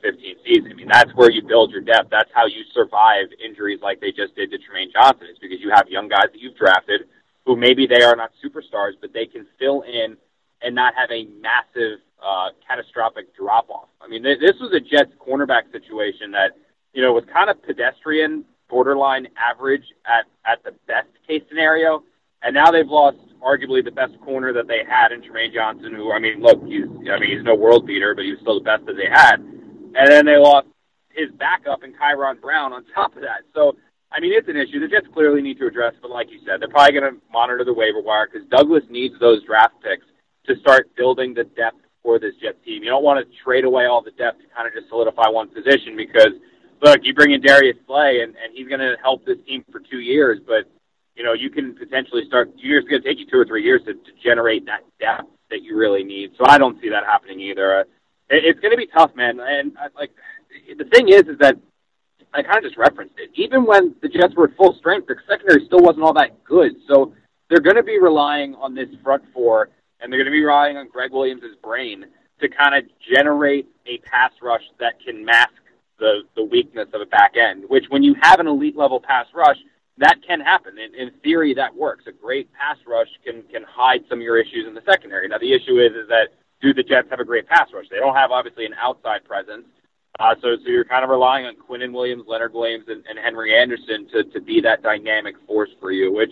season. 0.47 0.71
I 0.71 0.75
mean, 0.75 0.87
that's 0.87 1.11
where 1.19 1.29
you 1.31 1.43
build 1.43 1.71
your 1.71 1.83
depth. 1.83 2.07
That's 2.09 2.31
how 2.31 2.47
you 2.47 2.63
survive 2.71 3.27
injuries 3.43 3.83
like 3.83 3.99
they 3.99 4.15
just 4.15 4.35
did 4.39 4.51
to 4.51 4.57
Trumaine 4.57 4.95
Johnson. 4.95 5.27
Is 5.27 5.39
because 5.39 5.59
you 5.59 5.71
have 5.75 5.91
young 5.91 6.07
guys 6.07 6.31
that 6.31 6.39
you've 6.39 6.55
drafted 6.55 7.11
who 7.45 7.55
maybe 7.59 7.87
they 7.87 8.03
are 8.03 8.15
not 8.15 8.31
superstars, 8.39 8.95
but 9.01 9.11
they 9.11 9.25
can 9.25 9.45
fill 9.59 9.83
in 9.83 10.15
and 10.61 10.75
not 10.75 10.93
have 10.95 11.09
a 11.11 11.25
massive 11.41 11.99
uh, 12.23 12.49
catastrophic 12.67 13.35
drop 13.35 13.69
off. 13.69 13.89
I 14.01 14.07
mean, 14.07 14.23
th- 14.23 14.39
this 14.39 14.55
was 14.59 14.73
a 14.73 14.79
Jets 14.79 15.11
cornerback 15.19 15.71
situation 15.71 16.31
that 16.31 16.51
you 16.93 17.01
know 17.01 17.13
was 17.13 17.23
kind 17.31 17.49
of 17.49 17.61
pedestrian, 17.63 18.45
borderline 18.69 19.27
average 19.37 19.85
at 20.05 20.25
at 20.45 20.63
the 20.63 20.71
best 20.87 21.09
case 21.27 21.43
scenario, 21.47 22.03
and 22.43 22.53
now 22.53 22.71
they've 22.71 22.87
lost 22.87 23.17
arguably 23.41 23.83
the 23.83 23.91
best 23.91 24.19
corner 24.21 24.51
that 24.51 24.67
they 24.67 24.81
had 24.87 25.11
in 25.11 25.21
Trumaine 25.21 25.53
Johnson. 25.53 25.93
Who 25.93 26.11
I 26.11 26.19
mean, 26.19 26.41
look, 26.41 26.61
he's 26.65 26.85
I 27.09 27.19
mean 27.19 27.37
he's 27.37 27.43
no 27.43 27.55
world 27.55 27.85
beater, 27.85 28.13
but 28.15 28.25
he 28.25 28.31
was 28.31 28.39
still 28.41 28.59
the 28.59 28.65
best 28.65 28.85
that 28.85 28.95
they 28.95 29.09
had, 29.09 29.39
and 29.39 30.07
then 30.11 30.25
they 30.25 30.37
lost 30.37 30.67
his 31.09 31.31
backup 31.37 31.83
in 31.83 31.93
Kyron 31.93 32.41
Brown 32.41 32.73
on 32.73 32.85
top 32.95 33.15
of 33.15 33.21
that. 33.21 33.43
So. 33.53 33.75
I 34.11 34.19
mean, 34.19 34.33
it's 34.33 34.49
an 34.49 34.57
issue. 34.57 34.79
The 34.79 34.87
Jets 34.87 35.05
clearly 35.13 35.39
need 35.39 35.59
to 35.59 35.67
address, 35.67 35.93
but 36.01 36.09
like 36.09 36.31
you 36.31 36.39
said, 36.43 36.59
they're 36.59 36.67
probably 36.67 36.99
going 36.99 37.13
to 37.13 37.21
monitor 37.31 37.63
the 37.63 37.75
waiver 37.75 38.01
wire 38.01 38.25
because 38.25 38.41
Douglas 38.49 38.81
needs 38.89 39.13
those 39.19 39.43
draft 39.43 39.75
picks 39.83 40.03
to 40.47 40.55
start 40.57 40.89
building 40.95 41.33
the 41.33 41.43
depth 41.43 41.79
for 42.03 42.19
this 42.19 42.33
Jets 42.41 42.57
team. 42.65 42.83
You 42.83 42.89
don't 42.89 43.03
want 43.03 43.19
to 43.19 43.37
trade 43.43 43.65
away 43.65 43.85
all 43.85 44.01
the 44.01 44.11
depth 44.11 44.39
to 44.41 44.47
kind 44.55 44.67
of 44.67 44.73
just 44.73 44.89
solidify 44.89 45.29
one 45.29 45.49
position 45.49 45.95
because, 45.95 46.33
look, 46.81 46.99
you 47.03 47.13
bring 47.13 47.31
in 47.31 47.41
Darius 47.41 47.77
Slay 47.85 48.21
and, 48.21 48.35
and 48.35 48.55
he's 48.55 48.67
going 48.67 48.79
to 48.79 48.95
help 49.01 49.25
this 49.25 49.37
team 49.45 49.63
for 49.71 49.79
two 49.79 49.99
years, 49.99 50.39
but 50.45 50.65
you 51.15 51.23
know 51.25 51.33
you 51.33 51.49
can 51.49 51.75
potentially 51.75 52.23
start. 52.27 52.49
Years 52.57 52.85
going 52.89 53.01
to 53.01 53.07
take 53.07 53.19
you 53.19 53.25
two 53.25 53.37
or 53.37 53.45
three 53.45 53.63
years 53.63 53.81
to, 53.85 53.93
to 53.93 54.11
generate 54.23 54.65
that 54.65 54.81
depth 54.99 55.29
that 55.49 55.63
you 55.63 55.77
really 55.77 56.03
need. 56.03 56.31
So 56.37 56.45
I 56.47 56.57
don't 56.57 56.79
see 56.81 56.89
that 56.89 57.03
happening 57.03 57.41
either. 57.41 57.79
Uh, 57.79 57.83
it, 58.29 58.45
it's 58.45 58.59
going 58.61 58.71
to 58.71 58.77
be 58.77 58.87
tough, 58.87 59.13
man. 59.15 59.39
And 59.41 59.75
uh, 59.77 59.89
like 59.95 60.11
the 60.77 60.85
thing 60.85 61.09
is, 61.09 61.23
is 61.23 61.37
that 61.39 61.57
I 62.33 62.41
kind 62.41 62.57
of 62.57 62.63
just 62.63 62.77
referenced 62.77 63.15
it. 63.17 63.31
Even 63.35 63.65
when 63.65 63.95
the 64.01 64.07
Jets 64.07 64.35
were 64.35 64.45
at 64.45 64.55
full 64.55 64.75
strength, 64.79 65.07
their 65.07 65.21
secondary 65.27 65.65
still 65.65 65.79
wasn't 65.79 66.03
all 66.05 66.13
that 66.13 66.43
good. 66.45 66.73
So 66.87 67.13
they're 67.49 67.59
going 67.59 67.75
to 67.75 67.83
be 67.83 67.99
relying 67.99 68.55
on 68.55 68.73
this 68.73 68.87
front 69.03 69.23
four 69.33 69.69
and 69.99 70.11
they're 70.11 70.19
going 70.19 70.25
to 70.25 70.31
be 70.31 70.43
relying 70.43 70.77
on 70.77 70.87
Gregg 70.87 71.11
Williams' 71.11 71.43
brain 71.63 72.05
to 72.41 72.49
kind 72.49 72.75
of 72.75 72.89
generate 73.13 73.67
a 73.85 73.97
pass 73.99 74.31
rush 74.41 74.63
that 74.79 74.93
can 75.03 75.25
mask 75.25 75.53
the 75.99 76.21
the 76.35 76.43
weakness 76.43 76.87
of 76.93 77.01
a 77.01 77.05
back 77.05 77.35
end. 77.37 77.65
Which, 77.67 77.85
when 77.89 78.03
you 78.03 78.15
have 78.21 78.39
an 78.39 78.47
elite 78.47 78.77
level 78.77 78.99
pass 78.99 79.27
rush, 79.33 79.57
that 79.97 80.17
can 80.25 80.39
happen. 80.39 80.77
In, 80.77 80.95
in 80.95 81.11
theory, 81.21 81.53
that 81.55 81.75
works. 81.75 82.05
A 82.07 82.11
great 82.11 82.51
pass 82.53 82.77
rush 82.87 83.09
can 83.25 83.43
can 83.43 83.63
hide 83.63 84.03
some 84.09 84.19
of 84.19 84.23
your 84.23 84.37
issues 84.37 84.65
in 84.67 84.73
the 84.73 84.83
secondary. 84.85 85.27
Now, 85.27 85.37
the 85.37 85.53
issue 85.53 85.79
is 85.79 85.91
is 85.93 86.07
that 86.07 86.29
do 86.61 86.73
the 86.73 86.83
Jets 86.83 87.09
have 87.09 87.19
a 87.19 87.25
great 87.25 87.47
pass 87.47 87.69
rush? 87.73 87.85
They 87.89 87.97
don't 87.97 88.15
have 88.15 88.31
obviously 88.31 88.65
an 88.65 88.73
outside 88.79 89.23
presence. 89.25 89.65
Uh, 90.19 90.35
so, 90.41 90.57
so 90.57 90.69
you're 90.69 90.83
kind 90.83 91.03
of 91.03 91.09
relying 91.09 91.45
on 91.45 91.55
Quinnen 91.55 91.93
Williams, 91.93 92.23
Leonard 92.27 92.53
Williams, 92.53 92.85
and, 92.89 93.05
and 93.09 93.17
Henry 93.17 93.57
Anderson 93.57 94.05
to, 94.11 94.25
to 94.25 94.41
be 94.41 94.59
that 94.59 94.83
dynamic 94.83 95.35
force 95.47 95.69
for 95.79 95.91
you, 95.91 96.11
which 96.11 96.31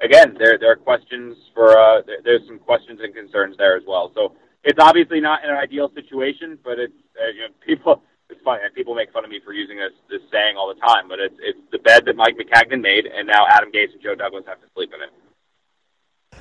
again, 0.00 0.36
there 0.38 0.58
there 0.58 0.72
are 0.72 0.76
questions 0.76 1.36
for 1.54 1.78
uh, 1.78 2.02
there, 2.06 2.18
there's 2.24 2.46
some 2.46 2.58
questions 2.58 3.00
and 3.02 3.14
concerns 3.14 3.56
there 3.56 3.76
as 3.76 3.82
well. 3.86 4.12
So 4.14 4.34
it's 4.64 4.78
obviously 4.80 5.20
not 5.20 5.44
an 5.44 5.54
ideal 5.54 5.90
situation, 5.94 6.58
but 6.64 6.78
it's 6.78 6.94
uh, 7.20 7.30
you 7.34 7.40
know 7.42 7.48
people. 7.64 8.02
It's 8.28 8.40
funny. 8.42 8.60
People 8.74 8.96
make 8.96 9.12
fun 9.12 9.24
of 9.24 9.30
me 9.30 9.40
for 9.44 9.52
using 9.52 9.76
this 9.76 9.92
this 10.10 10.20
saying 10.32 10.56
all 10.56 10.72
the 10.72 10.80
time, 10.80 11.08
but 11.08 11.20
it's 11.20 11.36
it's 11.40 11.60
the 11.70 11.78
bed 11.78 12.04
that 12.06 12.16
Mike 12.16 12.36
Maccagnan 12.36 12.80
made, 12.80 13.06
and 13.06 13.26
now 13.26 13.46
Adam 13.48 13.70
Gase 13.70 13.92
and 13.92 14.02
Joe 14.02 14.16
Douglas 14.16 14.44
have 14.48 14.60
to 14.60 14.66
sleep 14.74 14.90
in 14.92 15.00
it. 15.02 16.40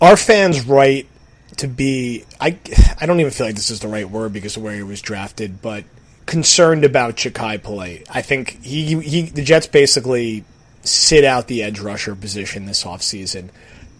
Are 0.00 0.16
fans 0.16 0.66
right 0.66 1.06
to 1.56 1.66
be? 1.66 2.24
I 2.38 2.58
I 3.00 3.06
don't 3.06 3.18
even 3.20 3.32
feel 3.32 3.46
like 3.46 3.56
this 3.56 3.70
is 3.70 3.80
the 3.80 3.88
right 3.88 4.08
word 4.08 4.34
because 4.34 4.58
of 4.58 4.62
where 4.62 4.74
he 4.74 4.82
was 4.82 5.00
drafted, 5.00 5.62
but 5.62 5.84
concerned 6.26 6.84
about 6.84 7.16
Jachai 7.16 7.62
Polite. 7.62 8.06
I 8.10 8.20
think 8.20 8.62
he 8.62 9.00
he 9.00 9.22
the 9.22 9.42
Jets 9.42 9.66
basically 9.66 10.44
sit 10.86 11.24
out 11.24 11.48
the 11.48 11.62
edge 11.62 11.80
rusher 11.80 12.14
position 12.14 12.66
this 12.66 12.84
offseason. 12.84 13.50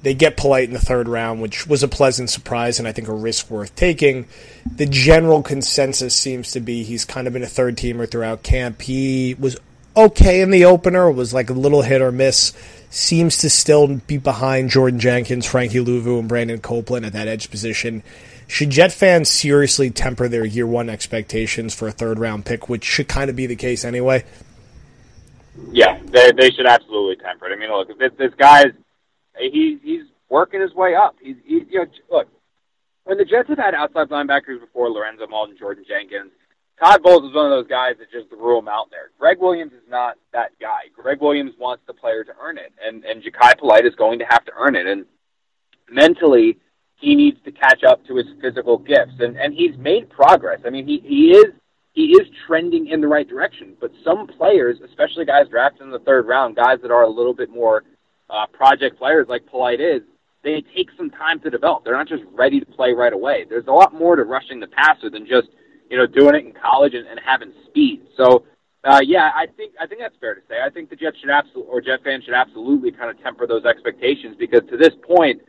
They 0.03 0.15
get 0.15 0.37
Polite 0.37 0.69
in 0.69 0.75
the 0.75 0.79
third 0.79 1.09
round, 1.09 1.41
which 1.41 1.67
was 1.67 1.83
a 1.83 1.89
pleasant 1.89 2.31
surprise 2.31 2.79
and 2.79 2.87
I 2.87 2.93
think 2.93 3.09
a 3.09 3.15
risk 3.15 3.51
worth 3.51 3.75
taking. 3.75 4.27
The 4.71 4.87
general 4.87 5.43
consensus 5.43 6.15
seems 6.15 6.53
to 6.53 6.61
be 6.61 6.85
he's 6.85 7.05
kind 7.05 7.27
of 7.27 7.33
been 7.33 7.43
a 7.43 7.47
third 7.47 7.77
teamer 7.77 8.09
throughout 8.09 8.43
camp. 8.43 8.83
He 8.83 9.35
was 9.39 9.57
okay 9.97 10.43
in 10.43 10.51
the 10.51 10.67
opener, 10.67 11.11
was 11.11 11.33
like 11.35 11.51
a 11.51 11.55
little 11.55 11.83
hit 11.83 12.03
or 12.03 12.13
miss. 12.13 12.53
Seems 12.91 13.39
to 13.39 13.51
still 13.51 13.97
be 13.97 14.19
behind 14.19 14.71
Jordan 14.71 15.01
Jenkins, 15.01 15.47
Frankie 15.47 15.85
Luvu, 15.85 16.21
and 16.21 16.29
Brandon 16.29 16.61
Copeland 16.61 17.05
at 17.05 17.13
that 17.15 17.29
edge 17.29 17.51
position. 17.51 18.03
Should 18.47 18.71
Jet 18.71 18.93
fans 18.93 19.29
seriously 19.29 19.91
temper 19.91 20.29
their 20.29 20.45
year 20.45 20.67
one 20.67 20.89
expectations 20.89 21.75
for 21.75 21.89
a 21.89 21.93
third 21.93 22.19
round 22.19 22.47
pick, 22.47 22.69
which 22.69 22.85
should 22.85 23.09
kind 23.09 23.29
of 23.29 23.35
be 23.35 23.47
the 23.47 23.57
case 23.57 23.85
anyway? 23.85 24.25
Yeah, 25.73 26.01
they 26.07 26.33
they 26.33 26.51
should 26.51 26.67
absolutely 26.67 27.17
temper 27.17 27.49
it. 27.49 27.53
I 27.53 27.57
mean, 27.57 27.71
look, 27.71 27.89
this 27.99 28.13
this 28.19 28.33
guy's 28.39 28.73
he's 29.39 29.79
he's 29.83 30.05
working 30.29 30.61
his 30.61 30.75
way 30.75 30.95
up. 30.95 31.17
He's 31.21 31.37
he, 31.45 31.65
you 31.69 31.81
know 31.81 31.87
look 32.11 32.29
when 33.05 33.19
the 33.19 33.25
Jets 33.25 33.49
have 33.49 33.59
had 33.59 33.75
outside 33.75 34.09
linebackers 34.09 34.61
before 34.61 34.91
Lorenzo 34.91 35.27
Mauldin, 35.27 35.59
Jordan 35.59 35.85
Jenkins. 35.87 36.33
Todd 36.79 37.03
Bowles 37.03 37.25
is 37.25 37.35
one 37.35 37.47
of 37.47 37.51
those 37.51 37.69
guys 37.69 37.95
that 37.99 38.11
just 38.11 38.29
threw 38.29 38.59
him 38.59 38.69
out 38.69 38.91
there. 38.91 39.11
Gregg 39.19 39.39
Williams 39.39 39.73
is 39.73 39.89
not 39.89 40.17
that 40.35 40.51
guy. 40.61 40.91
Gregg 40.95 41.23
Williams 41.23 41.53
wants 41.59 41.83
the 41.87 41.95
player 41.95 42.23
to 42.23 42.33
earn 42.41 42.59
it, 42.59 42.73
and 42.85 43.05
and 43.05 43.23
Jachai 43.23 43.59
Polite 43.59 43.87
is 43.87 43.95
going 43.95 44.19
to 44.19 44.27
have 44.29 44.45
to 44.45 44.53
earn 44.59 44.77
it. 44.77 44.87
And 44.87 45.07
mentally, 45.91 46.59
he 46.97 47.15
needs 47.15 47.39
to 47.45 47.53
catch 47.53 47.83
up 47.83 48.05
to 48.07 48.17
his 48.17 48.27
physical 48.43 48.77
gifts, 48.77 49.15
and 49.21 49.37
and 49.37 49.55
he's 49.55 49.77
made 49.79 50.11
progress. 50.11 50.61
I 50.67 50.71
mean, 50.71 50.87
he 50.87 51.01
he 51.05 51.31
is 51.31 51.47
he 51.97 52.11
is 52.13 52.29
trending 52.47 52.89
in 52.89 53.01
the 53.01 53.09
right 53.09 53.27
direction. 53.27 53.75
But 53.81 53.91
some 54.05 54.27
players, 54.27 54.77
especially 54.85 55.25
guys 55.25 55.49
drafted 55.49 55.83
in 55.83 55.91
the 55.91 55.99
third 56.01 56.27
round, 56.27 56.55
guys 56.55 56.79
that 56.83 56.91
are 56.91 57.03
a 57.03 57.09
little 57.09 57.33
bit 57.33 57.49
more 57.51 57.85
uh, 58.29 58.47
project 58.53 58.99
players 58.99 59.27
like 59.29 59.47
Polite 59.47 59.81
is, 59.81 60.03
they 60.45 60.63
take 60.77 60.91
some 60.97 61.11
time 61.11 61.41
to 61.41 61.49
develop. 61.51 61.85
They're 61.85 61.97
not 61.97 62.07
just 62.07 62.23
ready 62.33 62.61
to 62.61 62.67
play 62.67 62.93
right 62.93 63.15
away. 63.15 63.47
There's 63.49 63.67
a 63.67 63.73
lot 63.73 63.95
more 63.95 64.15
to 64.15 64.25
rushing 64.25 64.61
the 64.61 64.67
passer 64.69 65.09
than 65.11 65.27
just 65.27 65.49
you 65.91 65.97
know 65.97 66.07
doing 66.07 66.35
it 66.35 66.45
in 66.45 66.53
college 66.53 66.95
and, 66.95 67.09
and 67.09 67.19
having 67.25 67.53
speed. 67.67 68.03
So. 68.17 68.45
Uh, 68.85 69.01
yeah, 69.03 69.33
I 69.35 69.47
think 69.57 69.75
I 69.81 69.87
think 69.89 70.01
that's 70.01 70.15
fair 70.21 70.37
to 70.37 70.41
say. 70.49 70.63
I 70.65 70.71
think 70.71 70.91
the 70.91 70.95
Jets 70.95 71.17
should 71.19 71.31
absolutely, 71.31 71.73
or 71.73 71.81
Jet 71.81 72.05
fans 72.05 72.23
should 72.23 72.35
absolutely 72.35 72.93
kind 72.93 73.11
of 73.11 73.21
temper 73.21 73.45
those 73.45 73.65
expectations 73.65 74.37
because 74.39 74.61
to 74.71 74.77
this 74.77 74.95
point, 75.03 75.43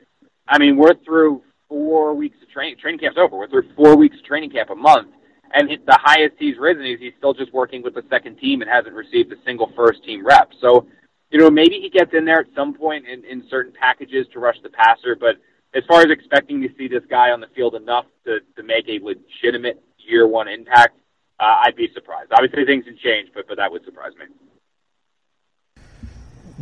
I 0.48 0.58
mean, 0.58 0.76
we're 0.76 0.96
through 1.06 1.44
four 1.70 2.16
weeks 2.16 2.38
of 2.42 2.50
training. 2.50 2.78
Training 2.82 3.00
camp's 3.00 3.20
over. 3.20 3.38
We're 3.38 3.48
through 3.48 3.70
four 3.76 3.96
weeks 3.96 4.18
of 4.18 4.26
training 4.26 4.50
camp 4.50 4.72
a 4.72 4.76
month, 4.76 5.10
and 5.54 5.70
the 5.70 6.00
highest 6.02 6.36
he's 6.40 6.58
risen 6.58 6.86
is 6.86 7.00
he's 7.00 7.14
still 7.18 7.34
just 7.34 7.54
working 7.54 7.82
with 7.82 7.94
the 7.94 8.04
second 8.10 8.38
team 8.38 8.62
and 8.62 8.70
hasn't 8.70 8.94
received 8.94 9.32
a 9.32 9.36
single 9.46 9.72
first 9.76 10.04
team 10.04 10.26
rep. 10.26 10.52
So, 10.62 10.88
you 11.32 11.40
know, 11.40 11.50
maybe 11.50 11.80
he 11.80 11.90
gets 11.90 12.14
in 12.14 12.26
there 12.26 12.40
at 12.40 12.48
some 12.56 12.74
point 12.74 13.06
in, 13.08 13.24
in 13.26 13.44
certain 13.50 13.74
packages 13.74 14.28
to 14.34 14.40
rush 14.40 14.58
the 14.64 14.70
passer, 14.70 15.16
but 15.16 15.38
as 15.74 15.84
far 15.88 16.02
as 16.02 16.08
expecting 16.10 16.62
to 16.62 16.70
see 16.78 16.88
this 16.88 17.04
guy 17.10 17.32
on 17.32 17.40
the 17.40 17.48
field 17.56 17.76
enough 17.76 18.06
to, 18.26 18.40
to 18.56 18.64
make 18.64 18.88
a 18.88 19.00
legitimate 19.04 19.82
year 19.98 20.28
one 20.28 20.48
impact, 20.48 20.98
uh, 21.40 21.62
I'd 21.64 21.76
be 21.76 21.90
surprised. 21.94 22.32
Obviously, 22.32 22.66
things 22.66 22.86
can 22.86 22.98
change, 22.98 23.30
but 23.34 23.48
but 23.48 23.58
that 23.58 23.72
would 23.72 23.86
surprise 23.86 24.14
me. 24.18 24.26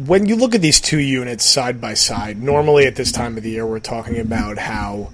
When 0.06 0.26
you 0.26 0.36
look 0.36 0.54
at 0.54 0.62
these 0.62 0.82
two 0.82 1.00
units 1.00 1.45
side 1.45 1.80
by 1.80 1.93
side, 1.93 2.41
normally 2.41 2.86
at 2.86 2.98
this 2.98 3.13
time 3.13 3.38
of 3.38 3.43
the 3.43 3.52
year, 3.52 3.65
we're 3.65 3.80
talking 3.80 4.19
about 4.19 4.58
how 4.58 5.13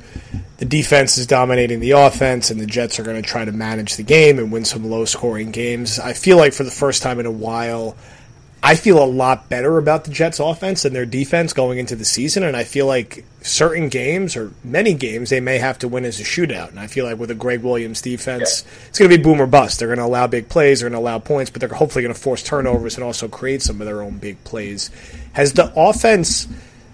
the 0.62 0.68
defense 0.68 1.18
is 1.18 1.26
dominating 1.26 1.80
the 1.80 1.90
offense, 1.90 2.52
and 2.52 2.60
the 2.60 2.68
Jets 2.68 3.00
are 3.00 3.04
going 3.04 3.20
to 3.20 3.28
try 3.28 3.44
to 3.44 3.52
manage 3.52 3.96
the 3.96 4.04
game 4.04 4.38
and 4.38 4.52
win 4.52 4.64
some 4.64 4.88
low 4.88 5.06
scoring 5.06 5.50
games. 5.50 5.98
I 5.98 6.14
feel 6.14 6.38
like 6.38 6.54
for 6.54 6.64
the 6.64 6.70
first 6.70 7.02
time 7.02 7.20
in 7.20 7.26
a 7.26 7.32
while, 7.32 7.98
I 8.62 8.76
feel 8.76 9.04
a 9.04 9.06
lot 9.06 9.50
better 9.50 9.80
about 9.80 10.04
the 10.04 10.12
Jets 10.12 10.40
offense 10.40 10.84
than 10.84 10.94
their 10.94 11.08
defense 11.08 11.52
going 11.52 11.80
into 11.80 11.96
the 11.96 12.06
season. 12.06 12.44
And 12.44 12.56
I 12.56 12.64
feel 12.64 12.86
like 12.86 13.26
certain 13.42 13.90
games 13.90 14.38
or 14.38 14.52
many 14.64 14.94
games 14.94 15.32
they 15.32 15.40
may 15.40 15.58
have 15.58 15.80
to 15.80 15.88
win 15.88 16.06
as 16.06 16.20
a 16.20 16.24
shootout. 16.24 16.70
And 16.70 16.80
I 16.80 16.86
feel 16.86 17.06
like 17.06 17.18
with 17.18 17.32
a 17.32 17.36
Gregg 17.36 17.64
Williams 17.64 18.04
defense, 18.04 18.64
yeah. 18.64 18.88
it's 18.88 19.00
going 19.00 19.10
to 19.10 19.18
be 19.18 19.24
boom 19.24 19.42
or 19.42 19.48
bust. 19.48 19.80
They're 19.80 19.88
going 19.88 19.98
to 19.98 20.06
allow 20.06 20.28
big 20.28 20.48
plays, 20.48 20.82
they're 20.82 20.92
going 20.92 21.02
to 21.02 21.04
allow 21.04 21.18
points, 21.18 21.50
but 21.50 21.60
they're 21.60 21.70
hopefully 21.70 22.04
going 22.04 22.14
to 22.14 22.22
force 22.22 22.44
turnovers 22.44 22.98
and 22.98 23.04
also 23.04 23.28
create 23.28 23.64
some 23.64 23.82
of 23.82 23.88
their 23.88 24.04
own 24.04 24.20
big 24.20 24.44
plays. 24.44 24.92
Has 25.34 25.54
the 25.54 25.74
offense, 25.76 26.48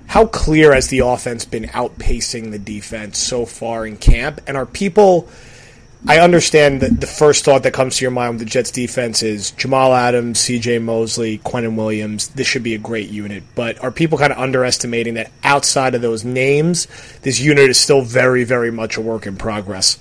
how 0.07 0.25
clear 0.25 0.73
has 0.73 0.87
the 0.87 0.99
offense 0.99 1.45
been 1.45 1.65
outpacing 1.65 2.51
the 2.51 2.59
defense 2.59 3.17
so 3.17 3.45
far 3.45 3.85
in 3.85 3.97
camp? 3.97 4.41
And 4.47 4.57
are 4.57 4.65
people 4.65 5.29
I 6.05 6.19
understand 6.19 6.81
that 6.81 7.01
the 7.01 7.07
first 7.07 7.43
thought 7.43 7.63
that 7.63 7.73
comes 7.73 7.97
to 7.97 8.05
your 8.05 8.11
mind 8.11 8.33
with 8.33 8.39
the 8.39 8.45
Jets 8.45 8.71
defense 8.71 9.23
is 9.23 9.51
Jamal 9.51 9.93
Adams, 9.93 10.39
C.J. 10.39 10.79
Mosley, 10.79 11.39
Quinnen 11.39 11.75
Williams. 11.75 12.29
This 12.29 12.45
should 12.45 12.63
be 12.63 12.75
a 12.75 12.77
great 12.77 13.09
unit, 13.09 13.43
but 13.55 13.83
are 13.83 13.91
people 13.91 14.17
kind 14.17 14.31
of 14.31 14.37
underestimating 14.37 15.15
that 15.15 15.31
outside 15.43 15.95
of 15.95 16.01
those 16.01 16.23
names, 16.23 16.87
this 17.23 17.39
unit 17.39 17.69
is 17.69 17.79
still 17.79 18.01
very, 18.01 18.43
very 18.43 18.71
much 18.71 18.95
a 18.97 19.01
work 19.01 19.25
in 19.25 19.35
progress? 19.35 19.97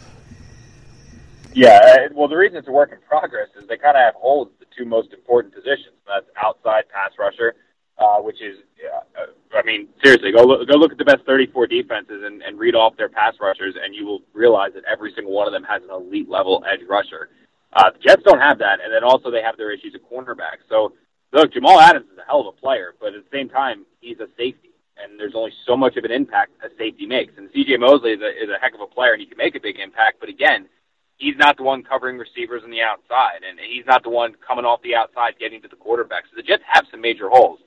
Yeah, 1.55 1.81
uh, 1.83 2.13
well, 2.15 2.29
the 2.29 2.37
reason 2.37 2.59
it's 2.59 2.69
a 2.69 2.73
work 2.73 2.93
in 2.93 2.99
progress 3.09 3.49
is 3.61 3.67
they 3.67 3.79
kind 3.79 3.97
of 3.97 4.03
have 4.03 4.15
holes 4.15 4.49
the 4.61 4.67
two 4.77 4.85
most 4.85 5.13
important 5.15 5.55
positions. 5.55 5.97
That's 6.07 6.27
outside 6.37 6.85
pass 6.91 7.13
rusher, 7.19 7.55
uh, 7.99 8.19
which 8.19 8.41
is 8.43 8.57
uh, 8.85 9.27
I 9.57 9.63
mean, 9.65 9.89
seriously, 10.05 10.33
go 10.33 10.45
look, 10.45 10.69
go 10.69 10.77
look 10.77 10.93
at 10.93 10.99
the 10.99 11.05
best 11.05 11.25
34 11.25 11.67
defenses 11.67 12.23
and, 12.25 12.43
and 12.43 12.59
read 12.59 12.75
off 12.75 12.97
their 12.97 13.09
pass 13.09 13.35
rushers, 13.41 13.75
and 13.83 13.95
you 13.95 14.05
will 14.05 14.21
realize 14.35 14.73
that 14.75 14.85
every 14.91 15.13
single 15.15 15.33
one 15.33 15.47
of 15.47 15.53
them 15.53 15.65
has 15.65 15.83
an 15.83 15.91
elite 15.91 16.29
level 16.29 16.65
edge 16.71 16.81
rusher. 16.89 17.31
Uh, 17.73 17.91
the 17.91 17.99
Jets 17.99 18.23
don't 18.25 18.41
have 18.41 18.59
that, 18.59 18.81
and 18.83 18.93
then 18.93 19.05
also 19.05 19.31
they 19.31 19.43
have 19.43 19.57
their 19.57 19.73
issues 19.73 19.95
at 19.95 20.01
cornerback. 20.11 20.61
So, 20.69 20.93
look, 21.33 21.53
Jamal 21.53 21.81
Adams 21.81 22.07
is 22.13 22.19
a 22.19 22.27
hell 22.27 22.41
of 22.41 22.47
a 22.47 22.53
player, 22.53 22.95
but 23.01 23.15
at 23.15 23.25
the 23.25 23.37
same 23.37 23.49
time, 23.49 23.85
he's 24.01 24.19
a 24.21 24.29
safety, 24.37 24.71
and 24.97 25.19
there's 25.19 25.35
only 25.35 25.53
so 25.67 25.77
much 25.77 25.97
of 25.97 26.05
an 26.05 26.13
impact 26.13 26.53
a 26.65 26.69
safety 26.79 27.07
makes. 27.07 27.33
And 27.37 27.49
C.J. 27.53 27.77
Mosley 27.79 28.13
is 28.13 28.21
a, 28.21 28.29
is 28.29 28.51
a 28.51 28.61
heck 28.61 28.75
of 28.75 28.81
a 28.81 28.87
player, 28.87 29.13
and 29.13 29.21
he 29.21 29.27
can 29.27 29.39
make 29.39 29.57
a 29.57 29.61
big 29.61 29.79
impact, 29.79 30.21
but 30.21 30.29
again, 30.29 30.69
he's 31.17 31.37
not 31.37 31.57
the 31.57 31.63
one 31.63 31.83
covering 31.83 32.19
receivers 32.19 32.63
on 32.63 32.71
the 32.71 32.83
outside, 32.83 33.41
and 33.49 33.59
he's 33.59 33.87
not 33.87 34.03
the 34.03 34.11
one 34.11 34.35
coming 34.47 34.65
off 34.65 34.83
the 34.83 34.95
outside 34.95 35.35
getting 35.41 35.63
to 35.63 35.69
the 35.69 35.77
quarterback. 35.77 36.25
So 36.25 36.37
the 36.37 36.43
Jets 36.43 36.63
have 36.67 36.85
some 36.91 37.01
major 37.01 37.29
holes 37.29 37.61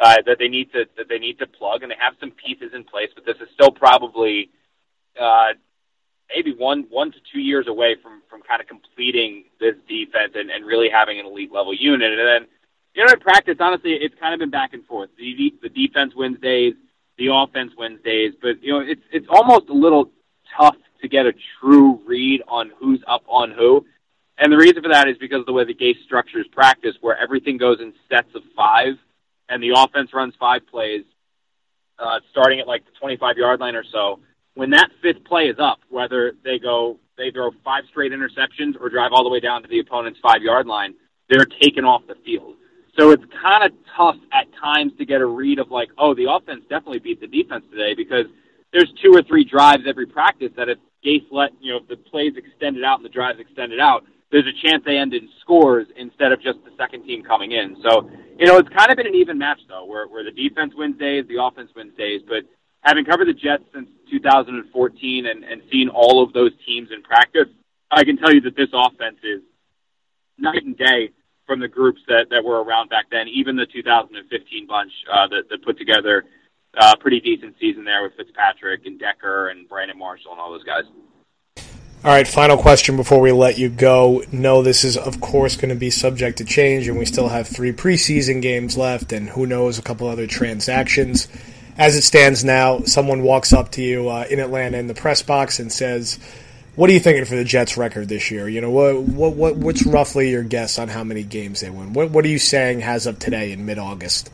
uh, 0.00 0.16
that 0.26 0.38
they 0.38 0.48
need 0.48 0.72
to 0.72 0.86
that 0.96 1.08
they 1.08 1.18
need 1.18 1.38
to 1.38 1.46
plug, 1.46 1.82
and 1.82 1.92
they 1.92 1.96
have 2.00 2.14
some 2.18 2.30
pieces 2.30 2.72
in 2.74 2.84
place. 2.84 3.10
But 3.14 3.26
this 3.26 3.36
is 3.36 3.48
still 3.52 3.70
probably 3.70 4.50
uh, 5.20 5.52
maybe 6.34 6.54
one 6.54 6.86
one 6.88 7.12
to 7.12 7.18
two 7.32 7.40
years 7.40 7.66
away 7.68 7.96
from 8.02 8.22
from 8.28 8.40
kind 8.42 8.62
of 8.62 8.66
completing 8.66 9.44
this 9.60 9.74
defense 9.86 10.32
and, 10.34 10.50
and 10.50 10.64
really 10.64 10.88
having 10.88 11.20
an 11.20 11.26
elite 11.26 11.52
level 11.52 11.74
unit. 11.74 12.18
And 12.18 12.18
then 12.18 12.48
you 12.94 13.04
know 13.04 13.12
in 13.12 13.20
practice, 13.20 13.56
honestly, 13.60 13.92
it's 13.92 14.14
kind 14.18 14.32
of 14.32 14.40
been 14.40 14.50
back 14.50 14.72
and 14.72 14.84
forth. 14.86 15.10
The 15.18 15.52
the 15.62 15.68
defense 15.68 16.14
wins 16.16 16.40
days, 16.40 16.74
the 17.18 17.28
offense 17.30 17.72
wins 17.76 18.00
days, 18.02 18.32
but 18.40 18.62
you 18.62 18.72
know 18.72 18.80
it's 18.80 19.02
it's 19.12 19.26
almost 19.28 19.68
a 19.68 19.74
little 19.74 20.10
tough 20.56 20.76
to 21.02 21.08
get 21.08 21.26
a 21.26 21.32
true 21.60 22.00
read 22.06 22.42
on 22.48 22.72
who's 22.78 23.02
up 23.06 23.22
on 23.28 23.50
who. 23.50 23.84
And 24.38 24.50
the 24.50 24.56
reason 24.56 24.82
for 24.82 24.88
that 24.88 25.08
is 25.08 25.18
because 25.18 25.40
of 25.40 25.46
the 25.46 25.52
way 25.52 25.64
the 25.64 25.74
Gase 25.74 26.02
structures 26.04 26.46
practice, 26.50 26.96
where 27.02 27.18
everything 27.18 27.58
goes 27.58 27.80
in 27.80 27.92
sets 28.08 28.34
of 28.34 28.42
five 28.56 28.94
and 29.50 29.62
the 29.62 29.72
offense 29.76 30.14
runs 30.14 30.32
five 30.38 30.62
plays, 30.70 31.04
uh, 31.98 32.20
starting 32.30 32.60
at 32.60 32.66
like 32.66 32.84
the 32.86 32.92
25 32.98 33.36
yard 33.36 33.60
line 33.60 33.74
or 33.74 33.84
so, 33.92 34.20
when 34.54 34.70
that 34.70 34.90
fifth 35.02 35.24
play 35.24 35.48
is 35.48 35.56
up, 35.58 35.80
whether 35.90 36.32
they 36.44 36.58
go 36.58 36.98
they 37.18 37.30
throw 37.30 37.50
five 37.62 37.84
straight 37.90 38.12
interceptions 38.12 38.80
or 38.80 38.88
drive 38.88 39.10
all 39.12 39.22
the 39.24 39.28
way 39.28 39.40
down 39.40 39.62
to 39.62 39.68
the 39.68 39.80
opponent's 39.80 40.18
five 40.22 40.42
yard 40.42 40.66
line, 40.66 40.94
they're 41.28 41.46
taken 41.60 41.84
off 41.84 42.02
the 42.06 42.14
field. 42.24 42.54
So 42.98 43.10
it's 43.10 43.24
kind 43.42 43.64
of 43.64 43.72
tough 43.96 44.16
at 44.32 44.46
times 44.60 44.92
to 44.98 45.04
get 45.04 45.20
a 45.20 45.26
read 45.26 45.58
of 45.58 45.70
like, 45.70 45.90
oh, 45.98 46.14
the 46.14 46.30
offense 46.30 46.62
definitely 46.68 46.98
beat 46.98 47.20
the 47.20 47.26
defense 47.26 47.64
today 47.70 47.94
because 47.94 48.26
there's 48.72 48.90
two 49.02 49.12
or 49.14 49.22
three 49.22 49.44
drives 49.44 49.84
every 49.86 50.06
practice 50.06 50.50
that 50.56 50.68
if 50.68 50.78
Gase 51.04 51.26
let 51.30 51.50
you 51.60 51.72
know 51.72 51.78
if 51.78 51.88
the 51.88 51.96
plays 51.96 52.32
extended 52.36 52.84
out 52.84 52.98
and 52.98 53.04
the 53.04 53.10
drives 53.10 53.38
extended 53.38 53.80
out, 53.80 54.04
there's 54.30 54.46
a 54.46 54.66
chance 54.66 54.82
they 54.84 54.96
end 54.96 55.12
in 55.12 55.28
scores 55.40 55.86
instead 55.96 56.32
of 56.32 56.40
just 56.40 56.58
the 56.64 56.70
second 56.78 57.04
team 57.04 57.22
coming 57.22 57.52
in. 57.52 57.76
So, 57.82 58.08
you 58.38 58.46
know, 58.46 58.58
it's 58.58 58.68
kind 58.68 58.90
of 58.90 58.96
been 58.96 59.06
an 59.06 59.14
even 59.14 59.38
match 59.38 59.60
though, 59.68 59.84
where 59.84 60.06
where 60.06 60.24
the 60.24 60.30
defense 60.30 60.72
wins 60.76 60.98
days, 60.98 61.24
the 61.28 61.42
offense 61.42 61.70
wins 61.74 61.96
days. 61.96 62.22
But 62.26 62.44
having 62.82 63.04
covered 63.04 63.28
the 63.28 63.34
Jets 63.34 63.64
since 63.74 63.88
2014 64.10 65.26
and, 65.26 65.44
and 65.44 65.62
seen 65.70 65.88
all 65.88 66.22
of 66.22 66.32
those 66.32 66.52
teams 66.66 66.90
in 66.94 67.02
practice, 67.02 67.48
I 67.90 68.04
can 68.04 68.16
tell 68.16 68.32
you 68.32 68.40
that 68.42 68.56
this 68.56 68.70
offense 68.72 69.18
is 69.22 69.42
night 70.38 70.62
and 70.64 70.76
day 70.76 71.10
from 71.46 71.58
the 71.58 71.68
groups 71.68 72.00
that, 72.06 72.26
that 72.30 72.44
were 72.44 72.62
around 72.62 72.88
back 72.88 73.06
then, 73.10 73.26
even 73.26 73.56
the 73.56 73.66
2015 73.66 74.66
bunch 74.66 74.92
uh, 75.12 75.26
that, 75.26 75.48
that 75.50 75.64
put 75.64 75.76
together 75.76 76.24
a 76.76 76.84
uh, 76.84 76.96
pretty 76.96 77.18
decent 77.18 77.56
season 77.60 77.84
there 77.84 78.04
with 78.04 78.12
Fitzpatrick 78.16 78.86
and 78.86 79.00
Decker 79.00 79.48
and 79.48 79.68
Brandon 79.68 79.98
Marshall 79.98 80.30
and 80.30 80.40
all 80.40 80.52
those 80.52 80.62
guys. 80.62 80.84
All 82.02 82.10
right, 82.10 82.26
final 82.26 82.56
question 82.56 82.96
before 82.96 83.20
we 83.20 83.30
let 83.30 83.58
you 83.58 83.68
go. 83.68 84.24
No, 84.32 84.62
this 84.62 84.84
is, 84.84 84.96
of 84.96 85.20
course, 85.20 85.56
going 85.56 85.68
to 85.68 85.74
be 85.74 85.90
subject 85.90 86.38
to 86.38 86.46
change, 86.46 86.88
and 86.88 86.98
we 86.98 87.04
still 87.04 87.28
have 87.28 87.46
three 87.46 87.74
preseason 87.74 88.40
games 88.40 88.78
left, 88.78 89.12
and 89.12 89.28
who 89.28 89.44
knows, 89.44 89.78
a 89.78 89.82
couple 89.82 90.08
other 90.08 90.26
transactions. 90.26 91.28
As 91.76 91.96
it 91.96 92.02
stands 92.02 92.42
now, 92.42 92.84
someone 92.84 93.22
walks 93.22 93.52
up 93.52 93.72
to 93.72 93.82
you 93.82 94.08
uh, 94.08 94.24
in 94.30 94.40
Atlanta 94.40 94.78
in 94.78 94.86
the 94.86 94.94
press 94.94 95.20
box 95.20 95.58
and 95.58 95.70
says, 95.70 96.18
"What 96.74 96.88
are 96.88 96.94
you 96.94 97.00
thinking 97.00 97.26
for 97.26 97.36
the 97.36 97.44
Jets' 97.44 97.76
record 97.76 98.08
this 98.08 98.30
year? 98.30 98.48
You 98.48 98.62
know, 98.62 98.70
what, 98.70 99.02
what, 99.02 99.34
what 99.34 99.56
what's 99.56 99.84
roughly 99.84 100.30
your 100.30 100.42
guess 100.42 100.78
on 100.78 100.88
how 100.88 101.04
many 101.04 101.22
games 101.22 101.60
they 101.60 101.68
win? 101.68 101.92
What, 101.92 102.12
what 102.12 102.24
are 102.24 102.28
you 102.28 102.38
saying 102.38 102.82
as 102.82 103.06
of 103.06 103.18
today 103.18 103.52
in 103.52 103.66
mid-August?" 103.66 104.30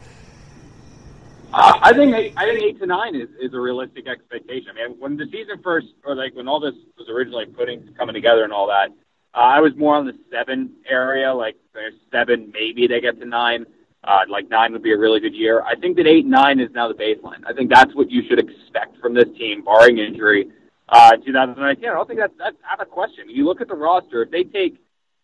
I 1.59 1.93
think 1.95 2.15
eight, 2.15 2.35
I 2.37 2.45
think 2.45 2.63
eight 2.63 2.79
to 2.81 2.87
nine 2.87 3.15
is, 3.15 3.29
is 3.41 3.55
a 3.55 3.61
realistic 3.61 4.07
expectation. 4.07 4.71
I 4.71 4.89
mean, 4.89 4.99
when 4.99 5.17
the 5.17 5.25
season 5.33 5.61
first, 5.63 5.87
or 6.05 6.15
like 6.15 6.35
when 6.35 6.49
all 6.49 6.61
this 6.61 6.75
was 6.99 7.09
originally 7.09 7.47
putting 7.47 7.95
coming 7.95 8.15
together 8.15 8.45
and 8.45 8.53
all 8.53 8.67
that, 8.67 8.91
uh, 9.35 9.39
I 9.39 9.61
was 9.61 9.75
more 9.77 9.95
on 9.97 10.07
the 10.07 10.13
seven 10.31 10.73
area. 10.89 11.33
Like 11.33 11.57
there's 11.73 11.95
seven, 12.13 12.53
maybe 12.53 12.87
they 12.87 13.01
get 13.01 13.19
to 13.21 13.27
nine. 13.27 13.65
Uh, 14.05 14.21
like 14.29 14.49
nine 14.51 14.73
would 14.73 14.83
be 14.83 14.93
a 14.93 14.99
really 14.99 15.19
good 15.19 15.35
year. 15.35 15.63
I 15.63 15.75
think 15.77 15.97
that 15.97 16.07
eight 16.07 16.27
nine 16.27 16.61
is 16.61 16.71
now 16.73 16.89
the 16.89 16.95
baseline. 16.95 17.43
I 17.47 17.55
think 17.55 17.71
that's 17.71 17.95
what 17.95 18.11
you 18.11 18.23
should 18.29 18.39
expect 18.39 18.99
from 19.01 19.15
this 19.15 19.29
team, 19.39 19.65
barring 19.65 19.99
injury. 19.99 20.49
Uh, 20.89 21.17
2019, 21.17 21.89
I 21.89 21.93
don't 21.93 22.07
think 22.07 22.21
that's 22.21 22.35
that's 22.39 22.57
out 22.71 22.81
of 22.81 22.91
question. 22.91 23.29
You 23.29 23.47
look 23.47 23.61
at 23.61 23.69
the 23.69 23.75
roster. 23.75 24.23
If 24.23 24.31
they 24.31 24.45
take 24.45 24.77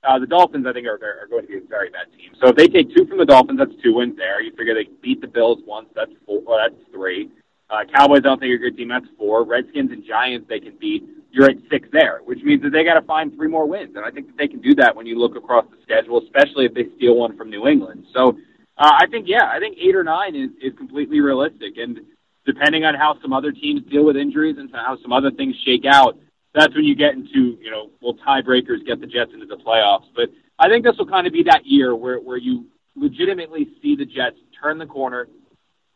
uh, 0.04 0.18
the 0.18 0.26
Dolphins, 0.26 0.66
I 0.66 0.72
think, 0.72 0.86
are, 0.86 0.94
are 0.94 1.28
going 1.28 1.42
to 1.42 1.48
be 1.48 1.58
a 1.58 1.60
very 1.68 1.90
bad 1.90 2.06
team. 2.16 2.32
So 2.40 2.48
if 2.48 2.56
they 2.56 2.66
take 2.66 2.94
two 2.94 3.06
from 3.06 3.18
the 3.18 3.24
Dolphins, 3.24 3.58
that's 3.58 3.82
two 3.82 3.94
wins 3.94 4.16
there. 4.16 4.40
You 4.40 4.52
figure 4.56 4.74
they 4.74 4.88
beat 5.00 5.20
the 5.20 5.28
Bills 5.28 5.58
once, 5.66 5.88
that's 5.94 6.10
four. 6.26 6.40
Well, 6.44 6.58
that's 6.58 6.80
three. 6.92 7.30
Uh, 7.70 7.84
Cowboys, 7.94 8.18
I 8.18 8.28
don't 8.28 8.40
think 8.40 8.50
are 8.50 8.56
a 8.56 8.58
good 8.58 8.76
team. 8.76 8.88
That's 8.88 9.06
four. 9.16 9.44
Redskins 9.44 9.92
and 9.92 10.04
Giants, 10.04 10.46
they 10.48 10.60
can 10.60 10.76
beat. 10.78 11.04
You're 11.30 11.48
at 11.48 11.56
six 11.70 11.88
there, 11.92 12.20
which 12.24 12.42
means 12.42 12.62
that 12.62 12.70
they 12.70 12.84
got 12.84 13.00
to 13.00 13.06
find 13.06 13.34
three 13.34 13.48
more 13.48 13.66
wins, 13.66 13.96
and 13.96 14.04
I 14.04 14.10
think 14.10 14.26
that 14.26 14.36
they 14.36 14.46
can 14.46 14.60
do 14.60 14.74
that 14.74 14.94
when 14.94 15.06
you 15.06 15.18
look 15.18 15.34
across 15.34 15.64
the 15.70 15.78
schedule, 15.82 16.22
especially 16.22 16.66
if 16.66 16.74
they 16.74 16.88
steal 16.96 17.16
one 17.16 17.34
from 17.38 17.48
New 17.48 17.66
England. 17.66 18.04
So 18.12 18.36
uh, 18.76 18.92
I 19.00 19.06
think, 19.06 19.26
yeah, 19.26 19.48
I 19.48 19.58
think 19.58 19.78
eight 19.80 19.96
or 19.96 20.04
nine 20.04 20.36
is 20.36 20.50
is 20.60 20.76
completely 20.76 21.20
realistic, 21.20 21.78
and 21.78 22.00
depending 22.44 22.84
on 22.84 22.94
how 22.94 23.18
some 23.22 23.32
other 23.32 23.52
teams 23.52 23.80
deal 23.90 24.04
with 24.04 24.16
injuries 24.16 24.56
and 24.58 24.70
how 24.72 24.98
some 25.00 25.12
other 25.12 25.30
things 25.30 25.54
shake 25.64 25.86
out, 25.86 26.18
that's 26.54 26.74
when 26.74 26.84
you 26.84 26.94
get 26.94 27.14
into, 27.14 27.58
you 27.60 27.70
know, 27.70 27.90
will 28.00 28.16
tiebreakers 28.16 28.84
get 28.86 29.00
the 29.00 29.06
Jets 29.06 29.32
into 29.32 29.46
the 29.46 29.56
playoffs? 29.56 30.06
But 30.14 30.30
I 30.58 30.68
think 30.68 30.84
this 30.84 30.96
will 30.98 31.06
kind 31.06 31.26
of 31.26 31.32
be 31.32 31.44
that 31.44 31.64
year 31.64 31.94
where, 31.94 32.18
where 32.18 32.36
you 32.36 32.66
legitimately 32.94 33.68
see 33.82 33.96
the 33.96 34.04
Jets 34.04 34.36
turn 34.62 34.78
the 34.78 34.86
corner. 34.86 35.28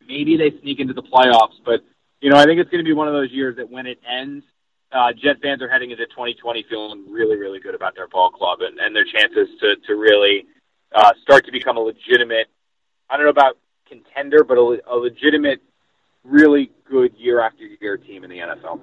Maybe 0.06 0.36
they 0.36 0.58
sneak 0.62 0.80
into 0.80 0.94
the 0.94 1.02
playoffs, 1.02 1.56
but, 1.64 1.80
you 2.20 2.30
know, 2.30 2.36
I 2.36 2.44
think 2.44 2.60
it's 2.60 2.70
going 2.70 2.82
to 2.82 2.88
be 2.88 2.94
one 2.94 3.08
of 3.08 3.14
those 3.14 3.30
years 3.30 3.56
that 3.56 3.70
when 3.70 3.86
it 3.86 3.98
ends, 4.08 4.44
uh, 4.92 5.12
Jet 5.12 5.36
fans 5.42 5.60
are 5.62 5.68
heading 5.68 5.90
into 5.90 6.06
2020 6.06 6.64
feeling 6.70 7.04
really, 7.10 7.36
really 7.36 7.58
good 7.58 7.74
about 7.74 7.94
their 7.94 8.08
ball 8.08 8.30
club 8.30 8.60
and, 8.62 8.78
and 8.78 8.94
their 8.94 9.04
chances 9.04 9.48
to, 9.60 9.76
to 9.86 9.94
really 9.94 10.46
uh, 10.94 11.12
start 11.22 11.44
to 11.44 11.52
become 11.52 11.76
a 11.76 11.80
legitimate, 11.80 12.46
I 13.10 13.16
don't 13.16 13.26
know 13.26 13.30
about 13.30 13.58
contender, 13.88 14.44
but 14.44 14.56
a, 14.56 14.78
a 14.88 14.96
legitimate, 14.96 15.60
really 16.24 16.70
good 16.88 17.14
year 17.16 17.40
after 17.40 17.64
year 17.80 17.96
team 17.96 18.24
in 18.24 18.30
the 18.30 18.38
NFL. 18.38 18.80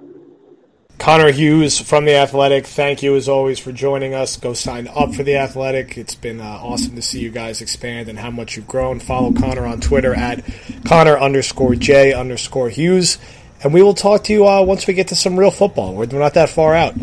Connor 1.04 1.32
Hughes 1.32 1.78
from 1.78 2.06
The 2.06 2.14
Athletic, 2.14 2.66
thank 2.66 3.02
you 3.02 3.14
as 3.14 3.28
always 3.28 3.58
for 3.58 3.72
joining 3.72 4.14
us. 4.14 4.38
Go 4.38 4.54
sign 4.54 4.88
up 4.88 5.14
for 5.14 5.22
The 5.22 5.36
Athletic. 5.36 5.98
It's 5.98 6.14
been 6.14 6.40
uh, 6.40 6.44
awesome 6.44 6.96
to 6.96 7.02
see 7.02 7.20
you 7.20 7.28
guys 7.28 7.60
expand 7.60 8.08
and 8.08 8.18
how 8.18 8.30
much 8.30 8.56
you've 8.56 8.66
grown. 8.66 9.00
Follow 9.00 9.30
Connor 9.30 9.66
on 9.66 9.82
Twitter 9.82 10.14
at 10.14 10.42
Connor 10.86 11.18
underscore 11.18 11.74
J 11.74 12.14
underscore 12.14 12.70
Hughes. 12.70 13.18
And 13.62 13.74
we 13.74 13.82
will 13.82 13.92
talk 13.92 14.24
to 14.24 14.32
you 14.32 14.48
uh, 14.48 14.62
once 14.62 14.86
we 14.86 14.94
get 14.94 15.08
to 15.08 15.14
some 15.14 15.38
real 15.38 15.50
football. 15.50 15.92
We're 15.92 16.06
not 16.06 16.32
that 16.34 16.48
far 16.48 16.74
out. 16.74 16.94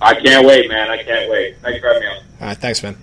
I 0.00 0.14
can't 0.14 0.46
wait, 0.46 0.70
man. 0.70 0.88
I 0.88 1.02
can't 1.02 1.30
wait. 1.30 1.58
Thanks 1.58 1.80
for 1.80 1.88
having 1.88 2.00
me 2.00 2.08
on. 2.08 2.16
All 2.16 2.46
right, 2.46 2.56
thanks, 2.56 2.82
man. 2.82 2.96